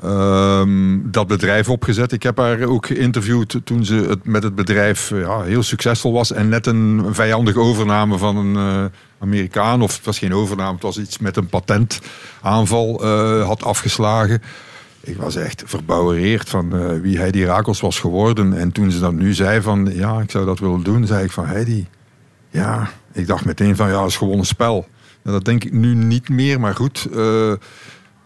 [0.00, 2.12] Ehm, dat bedrijf opgezet.
[2.12, 6.32] Ik heb haar ook geïnterviewd toen ze het, met het bedrijf ja, heel succesvol was
[6.32, 8.84] en net een vijandige overname van een uh,
[9.18, 14.42] Amerikaan, of het was geen overname, het was iets met een patentaanval uh, had afgeslagen.
[15.00, 18.58] Ik was echt verbouwereerd van uh, wie Heidi Rakels was geworden.
[18.58, 21.32] En toen ze dat nu zei van ja, ik zou dat willen doen, zei ik
[21.32, 21.86] van Heidi,
[22.50, 24.86] ja, ik dacht meteen van ja, het is gewoon een spel.
[25.22, 27.08] dat denk ik nu niet meer, maar goed.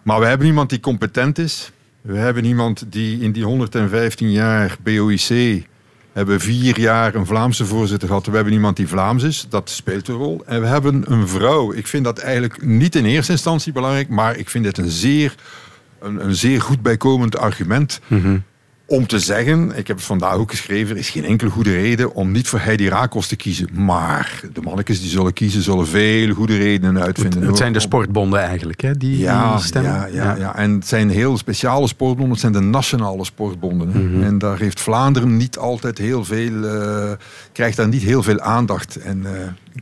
[0.06, 1.70] Maar we hebben iemand die competent is.
[2.00, 5.64] We hebben iemand die in die 115 jaar BOIC
[6.12, 8.26] hebben vier jaar een Vlaamse voorzitter gehad.
[8.26, 10.42] We hebben iemand die Vlaams is, dat speelt een rol.
[10.46, 11.72] En we hebben een vrouw.
[11.72, 15.34] Ik vind dat eigenlijk niet in eerste instantie belangrijk, maar ik vind het een zeer,
[16.00, 18.00] een, een zeer goed bijkomend argument.
[18.06, 18.36] Mhm
[18.86, 22.14] om te zeggen, ik heb het vandaag ook geschreven, er is geen enkele goede reden
[22.14, 23.68] om niet voor Heidi Rakos te kiezen.
[23.72, 27.42] Maar de mannetjes die zullen kiezen, zullen veel goede redenen uitvinden.
[27.42, 29.92] Het, zijn de sportbonden eigenlijk, hè, die, ja, die stemmen.
[29.92, 33.88] Ja, ja, ja, en het zijn heel speciale sportbonden, het zijn de nationale sportbonden.
[33.88, 34.22] Mhm.
[34.22, 37.10] En daar heeft Vlaanderen niet altijd heel veel, uh,
[37.52, 38.96] krijgt daar niet heel veel aandacht.
[38.96, 39.30] En, uh,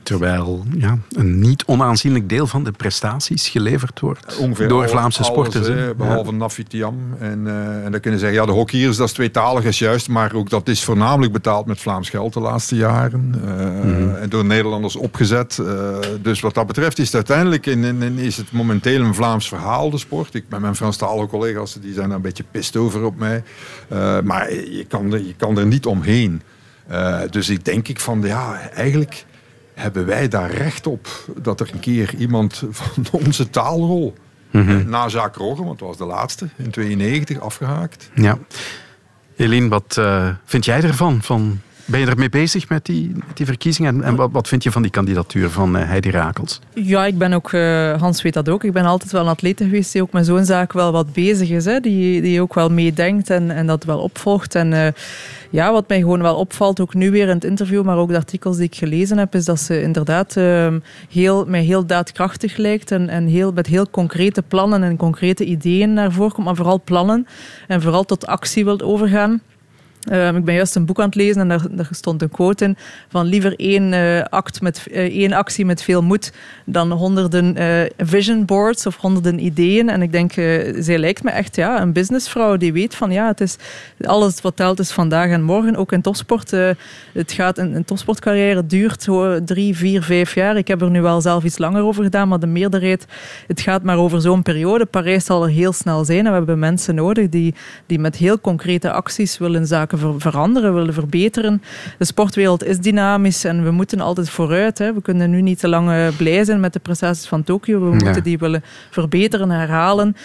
[0.03, 5.25] Terwijl ja, een niet onaanzienlijk deel van de prestaties geleverd wordt Ongeveer door alles, Vlaamse
[5.25, 5.69] sporters.
[5.69, 6.37] Alles, behalve ja.
[6.37, 6.97] Nafitiam.
[7.19, 10.09] En, uh, en dan kunnen zeggen, ja, de hockeyers, dat is tweetalig, is juist.
[10.09, 13.35] Maar ook dat is voornamelijk betaald met Vlaams geld de laatste jaren.
[13.45, 14.15] Uh, mm -hmm.
[14.15, 15.59] En door Nederlanders opgezet.
[15.61, 19.15] Uh, dus wat dat betreft is het uiteindelijk in, in, in, is het momenteel een
[19.15, 20.35] Vlaams verhaal, de sport.
[20.35, 23.43] Ik met mijn Franstalige collega's, die zijn er een beetje pist over op mij.
[24.25, 26.43] maar je kan, er, je kan er niet omheen.
[27.31, 29.25] dus ik denk ik van, ja, eigenlijk
[29.75, 31.09] hebben wij daar recht op
[31.43, 34.15] dat er een keer iemand van onze taalrol,
[34.51, 34.89] mm -hmm.
[34.89, 38.11] na Jacques want dat was de laatste, in 92 afgehaakt.
[38.15, 38.39] Ja.
[39.37, 41.23] Eline, wat uh, vind jij ervan?
[41.23, 43.95] Van, ben je ermee bezig met die, met die verkiezingen?
[43.95, 46.61] En, en wat, wat, vind je van die kandidatuur van uh, Heidi Rakels?
[46.75, 49.59] Ja, ik ben ook, uh, Hans weet dat ook, ik ben altijd wel een atleet
[49.59, 51.65] geweest die ook met zo'n zaak wel wat bezig is.
[51.65, 51.81] Hè?
[51.81, 54.55] Die, die ook wel meedenkt en, en dat wel opvolgt.
[54.55, 54.95] En
[55.55, 58.17] ja, wat mij gewoon wel opvalt, ook nu weer in het interview, maar ook de
[58.17, 60.75] artikels die ik gelezen heb, is dat ze inderdaad uh,
[61.11, 65.93] heel, mij heel daadkrachtig lijkt en, en heel, met heel concrete plannen en concrete ideeën
[65.93, 67.27] naar voren komt, maar vooral plannen
[67.69, 69.41] en vooral tot actie wilt overgaan.
[70.13, 72.77] Uh, ik ben juist een boek aan het lezen en daar, stond een quote in
[73.09, 76.33] van liever één, uh, act met, uh, één actie met veel moed
[76.65, 77.57] dan honderden
[77.97, 79.89] vision boards of honderden ideeën.
[79.89, 80.33] En ik denk,
[80.79, 83.57] zij lijkt me echt ja, een businessvrouw die weet van ja, het is
[84.01, 85.77] alles wat telt is vandaag en morgen.
[85.77, 86.51] Ook in topsport.
[87.13, 89.09] het gaat, een, een topsportcarrière duurt
[89.45, 90.57] drie, vier, vijf jaar.
[90.57, 93.07] Ik heb er nu wel zelf iets langer over gedaan, maar de meerderheid,
[93.47, 94.87] het gaat maar over zo'n periode.
[94.87, 97.55] Parijs zal er heel snel zijn en we hebben mensen nodig die,
[97.87, 101.63] die met heel concrete acties willen zaken ver veranderen, willen verbeteren.
[101.99, 104.79] De sportwereld is dynamisch en we moeten altijd vooruit.
[104.79, 104.95] Hè.
[104.95, 107.81] We kunnen nu niet te lang blij zijn met de prestaties van Tokio.
[107.81, 110.17] We moeten die willen verbeteren, herhalen.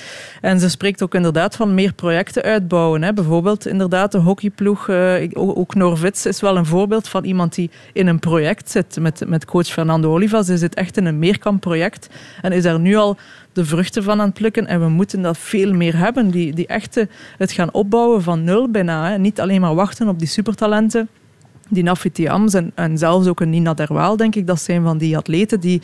[0.41, 3.01] En ze spreekt ook inderdaad van meer projecten uitbouwen.
[3.01, 3.13] Hè.
[3.13, 8.07] Bijvoorbeeld inderdaad de hockeyploeg, uh, ook Norvits is wel een voorbeeld van iemand die in
[8.07, 10.45] een project zit met, met coach Fernando Olivas.
[10.45, 12.09] Ze zit echt in een meerkampproject
[12.41, 13.17] en is daar nu al
[13.53, 14.67] de vruchten van aan het plukken.
[14.67, 16.31] En we moeten dat veel meer hebben.
[16.31, 19.09] Die, die echte, het gaan opbouwen van nul bijna.
[19.09, 19.17] Hè.
[19.17, 21.09] Niet alleen maar wachten op die supertalenten.
[21.69, 25.17] Die Nafitiams en, en zelfs ook een Nina Derwaal, denk ik, dat zijn van die
[25.17, 25.81] atleten die,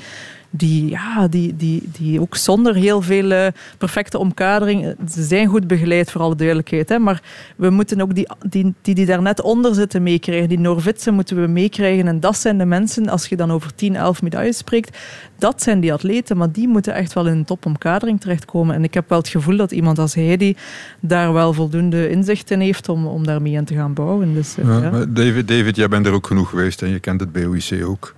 [0.57, 3.47] die, ja, die, die, die ook zonder heel veel uh,
[3.77, 7.21] perfecte omkadering, ze zijn goed begeleid voor alle duidelijkheid, hè, maar
[7.55, 10.49] we moeten ook die die, die, die daar net onder zitten meekrijgen.
[10.49, 13.95] Die Norvitsen moeten we meekrijgen en dat zijn de mensen, als je dan over 10,
[13.95, 14.97] 11 medailles spreekt,
[15.37, 18.75] dat zijn die atleten, maar die moeten echt wel in een topomkadering terechtkomen.
[18.75, 20.55] En ik heb wel het gevoel dat iemand als Heidi
[20.99, 24.33] daar wel voldoende inzicht in heeft om, om daarmee aan te gaan bouwen.
[24.33, 25.05] Dus, uh, ja, ja.
[25.05, 28.15] David, David, jij bent er ook genoeg geweest en je kent het BOIC ook.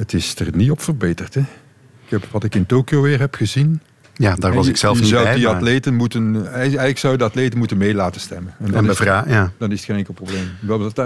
[0.00, 1.34] Het is er niet op verbeterd.
[1.34, 1.40] Hè?
[1.40, 3.80] Ik heb, wat ik in Tokio weer heb gezien.
[4.14, 5.34] Ja, daar was je, ik zelf je niet zou bij.
[5.34, 8.54] Die maar- atleten moeten, eigenlijk zou de atleten moeten mee laten stemmen.
[8.58, 9.52] En dan, is, bevra- ja.
[9.58, 10.50] dan is het geen enkel probleem.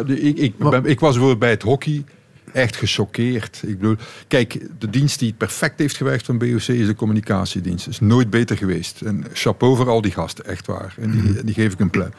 [0.06, 2.04] Ik, ik, ben- ik was bijvoorbeeld bij het hockey
[2.52, 3.62] echt gechoqueerd.
[3.66, 3.96] Ik bedoel,
[4.28, 7.86] kijk, de dienst die het perfect heeft gewerkt van BOC is de communicatiedienst.
[7.86, 9.00] is nooit beter geweest.
[9.00, 10.94] En chapeau voor al die gasten, echt waar.
[11.00, 12.12] En die, die geef ik een pluim.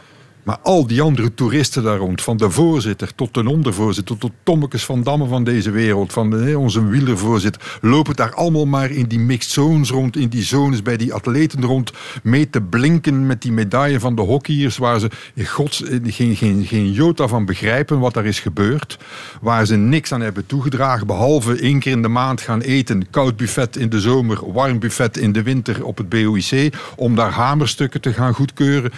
[0.46, 4.86] Maar al die andere toeristen daar rond, van de voorzitter tot de ondervoorzitter, tot Tommekes
[4.86, 9.52] van Damme van deze wereld, van onze wielervoorzitter, lopen daar allemaal maar in die mixed
[9.52, 11.92] zones rond, in die zones bij die atleten rond,
[12.24, 16.66] mee te blinken met die medaille van de hockeyers, waar ze in gods, geen, geen,
[16.66, 18.98] geen jota van begrijpen wat daar is gebeurd,
[19.42, 23.36] waar ze niks aan hebben toegedragen, behalve één keer in de maand gaan eten, koud
[23.36, 28.02] buffet in de zomer, warm buffet in de winter op het BOIC, om daar hamerstukken
[28.02, 28.92] te gaan goedkeuren.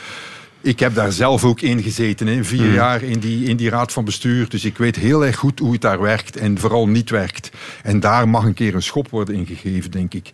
[0.62, 2.74] Ik heb daar zelf ook in gezeten, hè, vier Mm.
[2.74, 4.50] jaar in die, in die raad van bestuur.
[4.50, 7.50] Dus ik weet heel erg goed hoe het daar werkt en vooral niet werkt.
[7.84, 10.30] En daar mag een keer een schop worden ingegeven, denk ik.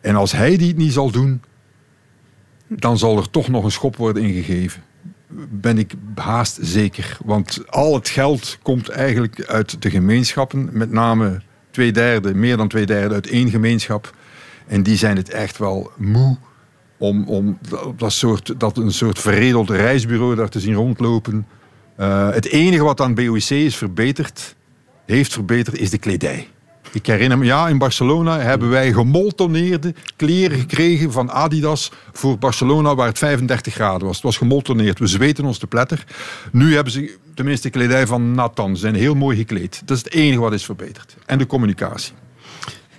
[0.00, 1.42] En als hij die het niet zal doen,
[2.68, 4.82] dan zal er toch nog een schop worden ingegeven.
[5.50, 7.16] Ben ik haast zeker.
[7.24, 10.68] Want al het geld komt eigenlijk uit de gemeenschappen.
[10.72, 11.40] Met name
[11.70, 14.14] twee derde, meer dan twee derde uit één gemeenschap.
[14.66, 16.36] En die zijn het echt wel moe
[17.00, 17.58] om, om
[17.96, 21.46] dat, soort, dat een soort verredeld reisbureau daar te zien rondlopen.
[22.00, 24.56] Uh, het enige wat aan BOIC is verbeterd,
[25.06, 26.48] heeft verbeterd, is de kledij.
[26.92, 32.94] Ik herinner me, ja, in Barcelona hebben wij gemoltoneerde kleren gekregen van Adidas voor Barcelona
[32.94, 34.14] waar het 35 graden was.
[34.14, 34.98] Het was gemoltoneerd.
[34.98, 36.04] We zweten ons te pletter.
[36.52, 38.74] Nu hebben ze tenminste kledij van Nathan.
[38.74, 39.82] Ze zijn heel mooi gekleed.
[39.84, 41.16] Dat is het enige wat is verbeterd.
[41.26, 42.12] En de communicatie.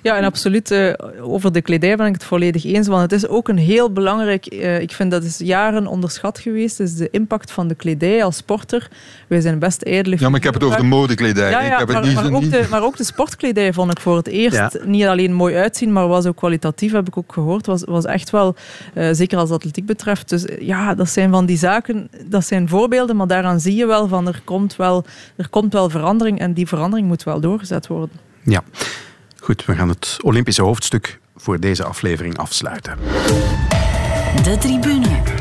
[0.02, 0.72] Ja, en absoluut.
[0.72, 2.88] Uh, over de kledij ben ik het volledig eens.
[2.88, 4.54] Want het is ook een heel belangrijk...
[4.54, 6.80] Uh, ik vind dat is jaren onderschat geweest.
[6.80, 8.90] is de impact van de kledij als sporter.
[9.28, 10.20] Wij zijn best ijdelig...
[10.20, 11.50] Ja, maar ik heb het over de modekledij.
[11.50, 13.92] Ja, ja, ik heb maar, het niet, maar, ook de, maar ook de sportkledij vond
[13.92, 14.72] ik voor het eerst ja.
[14.84, 17.66] niet alleen mooi uitzien, maar was ook kwalitatief, heb ik ook gehoord.
[17.66, 18.56] Was, was echt wel,
[18.94, 20.30] uh, zeker als atletiek betreft.
[20.30, 24.08] Dus ja, dat zijn van die zaken, dat zijn voorbeelden, maar daaraan zie je wel
[24.08, 28.16] van er komt wel, er komt wel verandering en die verandering moet wel doorgezet worden.
[28.44, 28.64] Ja.
[29.44, 32.98] Goed, we gaan het Olympische hoofdstuk voor deze aflevering afsluiten.
[34.44, 35.41] De tribune.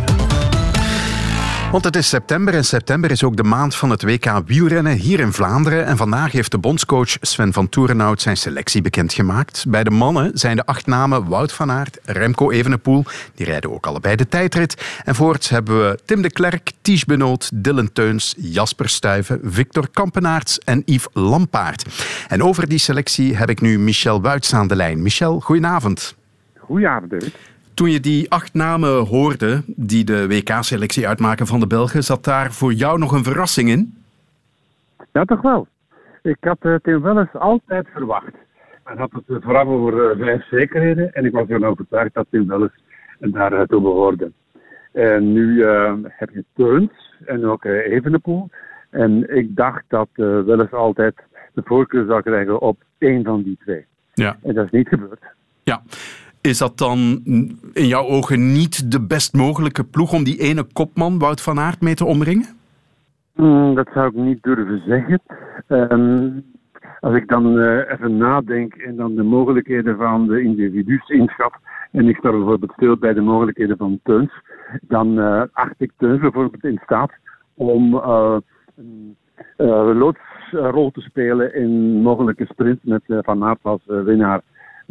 [1.70, 5.20] Want het is september en september is ook de maand van het WK wielrennen hier
[5.20, 5.86] in Vlaanderen.
[5.86, 9.64] En vandaag heeft de bondscoach Sven van Toerenhout zijn selectie bekendgemaakt.
[9.68, 13.04] Bij de mannen zijn de acht namen Wout van Aert, Remco Evenepoel.
[13.34, 15.00] Die rijden ook allebei de tijdrit.
[15.04, 20.58] En voorts hebben we Tim de Klerk, Ties Benoot, Dylan Teuns, Jasper Stuyven, Victor Kampenaerts
[20.58, 21.84] en Yves Lampaard.
[22.28, 25.02] En over die selectie heb ik nu Michel Wuits aan de lijn.
[25.02, 26.14] Michel, goedenavond.
[26.58, 27.34] Goedenavond, David.
[27.80, 32.52] Toen je die acht namen hoorde die de WK-selectie uitmaken van de Belgen, zat daar
[32.52, 33.94] voor jou nog een verrassing in?
[35.12, 35.66] Ja, toch wel.
[36.22, 38.34] Ik had uh, Tim Welles altijd verwacht.
[38.84, 42.46] Hij had het vooral over uh, vijf zekerheden en ik was ervan overtuigd dat Tim
[42.46, 42.72] Welles
[43.18, 44.32] daartoe behoorde.
[44.92, 48.50] En nu uh, heb je Teuns en ook Evenepoel.
[48.90, 51.14] En ik dacht dat Welles altijd
[51.52, 53.84] de voorkeur zou krijgen op één van die twee.
[54.12, 54.36] Ja.
[54.42, 55.22] En dat is niet gebeurd.
[55.62, 55.82] Ja.
[56.40, 57.20] Is dat dan
[57.72, 61.80] in jouw ogen niet de best mogelijke ploeg om die ene kopman, Wout van Aert,
[61.80, 62.46] mee te omringen?
[63.34, 65.20] Mm, dat zou ik niet durven zeggen.
[65.68, 66.44] Um,
[67.00, 71.52] als ik dan uh, even nadenk en dan de mogelijkheden van de individu's inschat,
[71.92, 74.32] en ik sta bijvoorbeeld stil bij de mogelijkheden van Teuns,
[74.82, 77.12] dan uh, acht ik Teuns bijvoorbeeld in staat
[77.54, 78.36] om uh,
[79.56, 84.40] een loodsrol te spelen in mogelijke sprints met Van Aert als winnaar.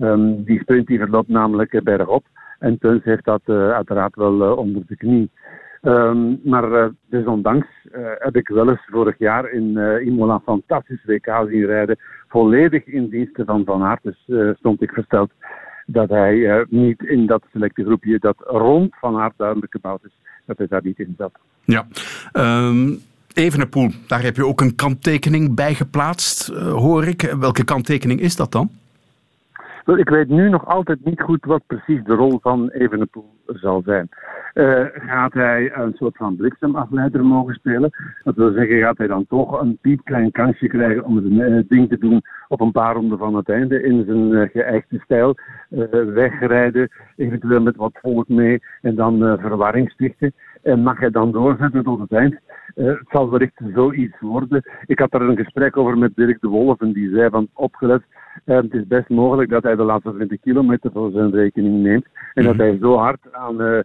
[0.02, 2.26] Um, die sprint die verloopt namelijk bergop.
[2.60, 5.30] En Teuns heeft dat uh, uiteraard wel uh, onder de knie.
[5.82, 7.68] Um, maar uh, desondanks
[8.20, 11.98] heb ik wel eens vorig jaar in Imola een fantastisch WK zien rijden.
[12.28, 14.04] Volledig in diensten van Van Aert.
[14.04, 15.32] Dus stond ik versteld
[15.86, 20.14] dat hij niet in dat selecte groepje dat rond Van Aert duidelijk gebouwd is,
[20.46, 21.32] dat hij daar niet in zat.
[21.64, 21.88] Ja.
[22.34, 23.00] Um...
[23.34, 27.22] Evenepoel, daar heb je ook een kanttekening bij geplaatst, hoor ik.
[27.22, 28.70] Welke kanttekening is dat dan?
[29.98, 34.10] Ik weet nu nog altijd niet goed wat precies de rol van Evenepoel zal zijn.
[34.54, 37.90] Uh, gaat hij een soort van bliksemafleider mogen spelen?
[38.24, 41.98] Dat wil zeggen, gaat hij dan toch een piepklein kansje krijgen om het ding te
[41.98, 45.36] doen op een paar ronden van het einde in zijn uh, geëikte stijl?
[45.70, 45.84] Uh,
[46.14, 50.34] wegrijden, eventueel met wat volk mee en dan verwarring stichten.
[50.64, 52.40] En mag hij dan doorzetten tot het eind?
[52.76, 54.64] Het zal wellicht zoiets worden.
[54.86, 58.04] Ik had er een gesprek over met Dirk de Wolf en die zei van opgelet
[58.46, 62.06] uh, het is best mogelijk dat hij de laatste 20 kilometer voor zijn rekening neemt.
[62.34, 63.80] En dat hij zo hard aan uh,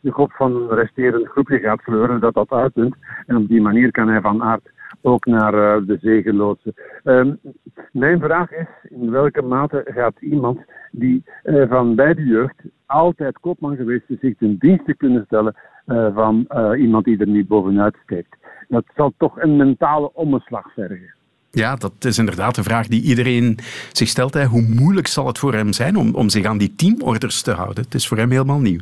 [0.00, 2.94] de kop van een resterend groepje gaat fleuren dat dat uitpunt.
[3.26, 5.52] En op die manier kan hij van aard ook naar
[5.84, 6.74] de zege loodsen.
[7.04, 7.38] Um,
[7.92, 10.58] mijn vraag is, in welke mate gaat iemand
[10.90, 11.22] die
[11.68, 15.56] van bij de jeugd altijd kopman geweest is, zich ten dienste kunnen stellen
[16.14, 18.36] van iemand die er niet bovenuit steekt?
[18.68, 21.14] Dat zal toch een mentale omslag vergen.
[21.50, 23.58] Ja, dat is inderdaad een vraag die iedereen
[23.92, 24.34] zich stelt.
[24.34, 24.44] Hè.
[24.44, 27.84] Hoe moeilijk zal het voor hem zijn om, om zich aan die teamorders te houden?
[27.84, 28.80] Het is voor hem helemaal nieuw.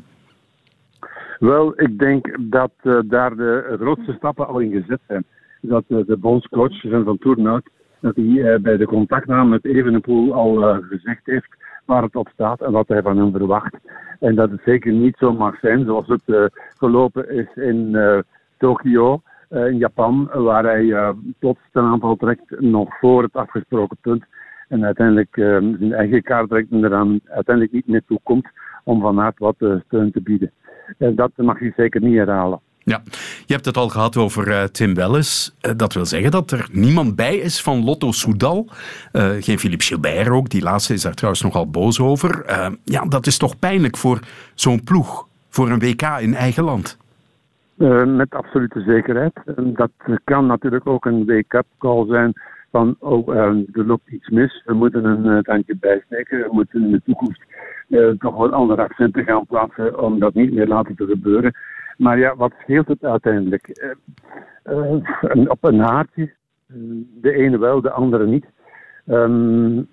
[1.39, 5.25] Wel, ik denk dat uh, daar de grootste stappen al in gezet zijn.
[5.65, 10.81] Dat uh, de bondscoach van Toernout, dat hij uh, bij de contactname met Evenepoel al
[10.83, 13.77] gezegd heeft waar het op staat en wat hij van hem verwacht.
[14.21, 17.97] En dat het zeker niet zo mag zijn zoals het gelopen is in
[18.59, 24.25] Tokio in Japan, waar hij plots ten aanval trekt nog voor het afgesproken punt.
[24.69, 28.49] En uiteindelijk zijn eigen kaart trekt en eraan uiteindelijk niet meer toe komt
[28.85, 29.57] om Van Aert wat
[29.87, 30.51] steun te bieden.
[30.99, 32.61] dat mag je zeker niet herhalen.
[32.85, 33.03] Ja,
[33.47, 35.55] je hebt het al gehad over Tim Welles.
[35.77, 38.69] dat wil zeggen dat er niemand bij is van Lotto Soudal.
[39.41, 42.45] geen Philippe Gilbert ook, die laatste is daar trouwens nogal boos over.
[42.85, 44.21] ja, dat is toch pijnlijk voor
[44.55, 46.99] zo'n ploeg, voor een WK in eigen land.
[48.07, 49.33] Met absolute zekerheid.
[49.57, 49.91] Dat
[50.25, 52.33] kan natuurlijk ook een wake-up call zijn
[52.71, 57.03] van, oh, er loopt iets mis, we moeten een tandje bijsteken, we moeten in de
[57.05, 57.43] toekomst
[58.19, 61.55] toch wat andere accenten gaan plaatsen om dat niet meer laten te gebeuren.
[61.97, 63.95] Maar ja, wat scheelt het uiteindelijk?
[65.47, 66.33] op een haartje,
[67.21, 68.47] de ene wel, de andere niet.
[69.07, 69.89] Um,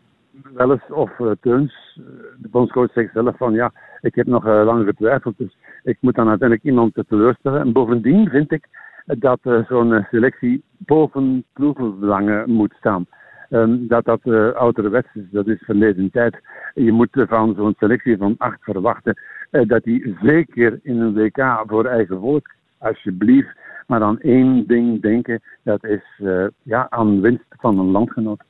[0.53, 1.99] wel eens, of uh, Teuns,
[2.37, 3.71] de bondscoach zegt zelf van ja,
[4.01, 7.61] ik heb nog uh, lang getwijfeld, dus ik moet dan uiteindelijk iemand teleurstellen.
[7.61, 8.67] En bovendien vind ik
[9.05, 13.05] dat zo'n selectie boven ploegenbelangen moet staan.
[13.49, 16.39] Um, dat dat uh, ouderwets is, dat is verleden tijd.
[16.73, 19.17] Je moet van zo'n selectie van acht verwachten
[19.51, 25.01] uh, dat die zeker in een WK voor eigen volk, alsjeblieft, maar aan één ding
[25.01, 28.41] denken, dat is uh, ja, aan winst van een landgenoot.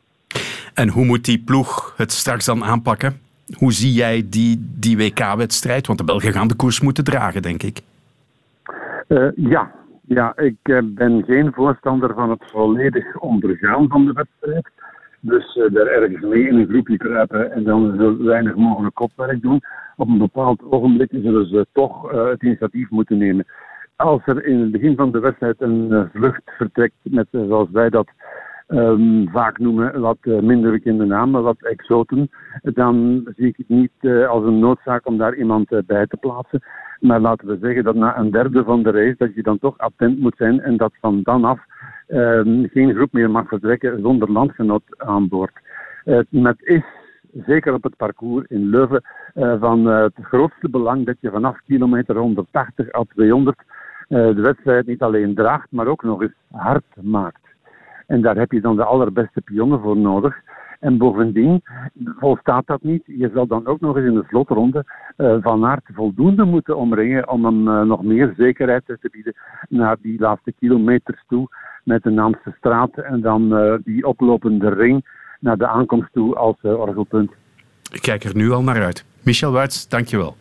[0.73, 3.19] En hoe moet die ploeg het straks dan aanpakken?
[3.57, 5.87] Hoe zie jij die, die WK-wedstrijd?
[5.87, 7.81] Want de Belgen gaan de koers moeten dragen, denk ik.
[9.35, 9.71] ja,
[10.01, 14.69] ja, ik ben geen voorstander van het volledig ondergaan van de wedstrijd.
[15.21, 19.41] Dus uh, daar ergens mee in een groepje kruipen en dan zo weinig mogelijk kopwerk
[19.41, 19.61] doen.
[19.95, 23.45] Op een bepaald ogenblik zullen ze toch uh, het initiatief moeten nemen.
[23.95, 27.89] Als er in het begin van de wedstrijd een uh, vlucht vertrekt met, zoals wij
[27.89, 28.09] dat
[28.67, 32.29] um, vaak noemen, wat minder bekende namen, wat exoten,
[32.61, 36.61] dan zie ik het niet als een noodzaak om daar iemand bij te plaatsen.
[36.99, 39.77] Maar laten we zeggen dat na een derde van de race dat je dan toch
[39.77, 41.59] attent moet zijn en dat van dan af
[42.09, 45.51] uh, geen groep meer mag vertrekken zonder landgenoot aan boord.
[46.05, 46.83] Uh, het is
[47.45, 49.03] zeker op het parcours in Leuven
[49.35, 53.57] uh, van het grootste belang dat je vanaf kilometer 180 à 200
[54.07, 57.41] de wedstrijd niet alleen draagt, maar ook nog eens hard maakt.
[58.07, 60.35] En daar heb je dan de allerbeste pionnen voor nodig.
[60.79, 61.63] En bovendien
[62.17, 63.03] volstaat dat niet.
[63.05, 64.85] Je zal dan ook nog eens in de slotronde
[65.17, 69.35] uh, Van Aert voldoende moeten omringen om hem uh, nog meer zekerheid te bieden
[69.69, 71.47] naar die laatste kilometers toe
[71.83, 75.05] met de Naamse straat en dan uh, die oplopende ring
[75.39, 77.31] naar de aankomst toe als orgelpunt.
[77.91, 79.05] Ik kijk er nu al naar uit.
[79.23, 80.35] Michel Wuits, dankjewel.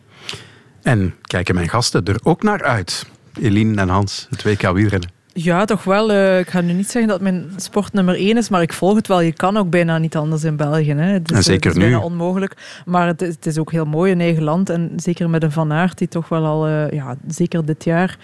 [0.83, 3.11] En kijken mijn gasten er ook naar uit.
[3.41, 5.18] Eline en Hans, het WK wielrennen.
[5.33, 6.11] Ja, toch wel.
[6.11, 8.95] Uh, ik ga nu niet zeggen dat mijn sport nummer één is, maar ik volg
[8.95, 9.21] het wel.
[9.21, 10.93] Je kan ook bijna niet anders in België.
[10.93, 11.11] Hè.
[11.11, 11.95] Het is, en zeker het is nu.
[11.95, 12.81] onmogelijk.
[12.85, 14.69] Maar het is, het is, ook heel mooi in eigen land.
[14.69, 18.17] En zeker met een Van Aert, die toch wel al, uh, ja, zeker dit jaar,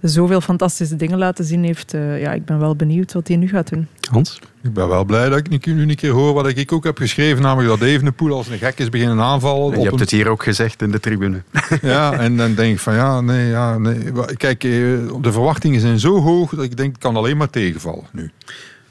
[0.00, 1.94] zoveel fantastische dingen laten zien heeft.
[1.94, 3.86] Uh, ja, ik ben wel benieuwd wat hij nu gaat doen.
[4.10, 4.38] Hans?
[4.62, 7.42] Ik ben wel blij dat ik nu een keer hoor wat ik ook heb geschreven,
[7.42, 9.70] namelijk dat Evenepoel als een gek is beginnen aanvallen.
[9.70, 10.00] Je hebt een...
[10.00, 11.42] het hier ook gezegd in de tribune.
[11.82, 14.12] Ja, en dan denk ik van ja, nee, ja, nee.
[14.36, 18.30] Kijk, de verwachtingen zijn zo hoog dat ik denk het kan alleen maar tegenvallen nu.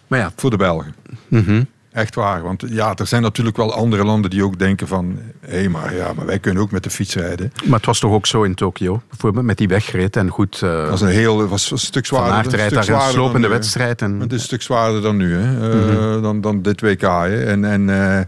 [0.07, 0.31] Maar ja.
[0.35, 0.95] Voor de Belgen.
[1.27, 1.67] Mm -hmm.
[1.99, 2.43] Echt waar.
[2.43, 5.19] Want ja, er zijn natuurlijk wel andere landen die ook denken van...
[5.39, 7.51] hé, hey, maar, ja, maar wij kunnen ook met de fiets rijden.
[7.65, 10.61] Maar het was toch ook zo in Tokio, bijvoorbeeld, met die wegrit en goed...
[10.63, 12.33] Uh, dat was een heel was een stuk zwaarder.
[12.33, 14.01] Van Aert rijdt daar een slopende wedstrijd.
[14.01, 14.19] En...
[14.19, 15.69] Het is een stuk zwaarder dan nu, hè.
[15.69, 16.21] Uh, mm -hmm.
[16.21, 17.01] dan, dan dit WK.
[17.01, 17.45] Hè.
[17.45, 18.19] En, en uh,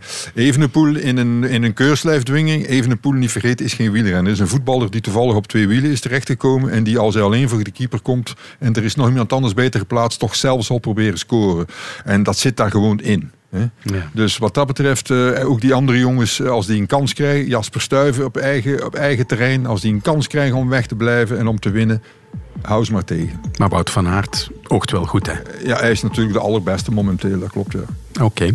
[0.46, 2.68] Evenepoel in een, in een keurslijfdwinging...
[2.68, 4.32] Evenepoel, niet vergeten, is geen wielrenner.
[4.32, 6.72] Is een voetballer die toevallig op twee wielen is terechtgekomen...
[6.72, 8.34] en die als hij alleen voor de keeper komt...
[8.60, 10.20] en er is nog iemand anders beter geplaatst...
[10.20, 11.66] toch zelfs al proberen scoren.
[12.04, 13.32] En dat zit daar gewoon in.
[13.52, 14.10] Ja.
[14.14, 17.82] Dus wat dat betreft, uh, ook die andere jongens, als die een kans krijgen, Jasper
[17.82, 21.38] Stuyven op eigen, op eigen terrein, als die een kans krijgen om weg te blijven
[21.38, 22.04] en om te winnen,
[22.62, 23.42] hou ze maar tegen.
[23.58, 25.34] Maar Wout van Aert oogt wel goed, hè?
[25.64, 27.80] Ja, hij is natuurlijk de allerbeste momenteel, dat klopt, ja.
[28.14, 28.24] Oké.
[28.24, 28.54] Okay.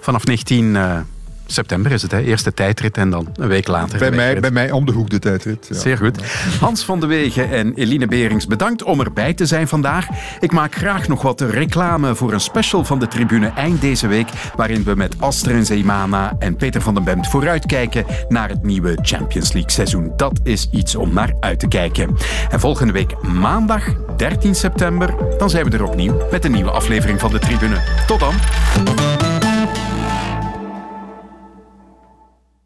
[0.00, 0.74] Vanaf 19...
[0.74, 0.98] Uh
[1.46, 2.20] september is het, hè?
[2.20, 3.98] eerste tijdrit en dan een week later.
[3.98, 5.66] Bij mij, bij mij om de hoek de tijdrit.
[5.68, 5.78] Ja.
[5.78, 6.18] Zeer goed.
[6.60, 10.06] Hans van de Wegen en Eline Berings, bedankt om erbij te zijn vandaag.
[10.40, 14.28] Ik maak graag nog wat reclame voor een special van de tribune eind deze week,
[14.56, 18.98] waarin we met Aster en Zeemana en Peter van den Bemt vooruitkijken naar het nieuwe
[19.02, 20.12] Champions League seizoen.
[20.16, 22.16] Dat is iets om naar uit te kijken.
[22.50, 23.84] En volgende week maandag
[24.16, 27.76] 13 september, dan zijn we er opnieuw met een nieuwe aflevering van de tribune.
[28.06, 28.34] Tot dan.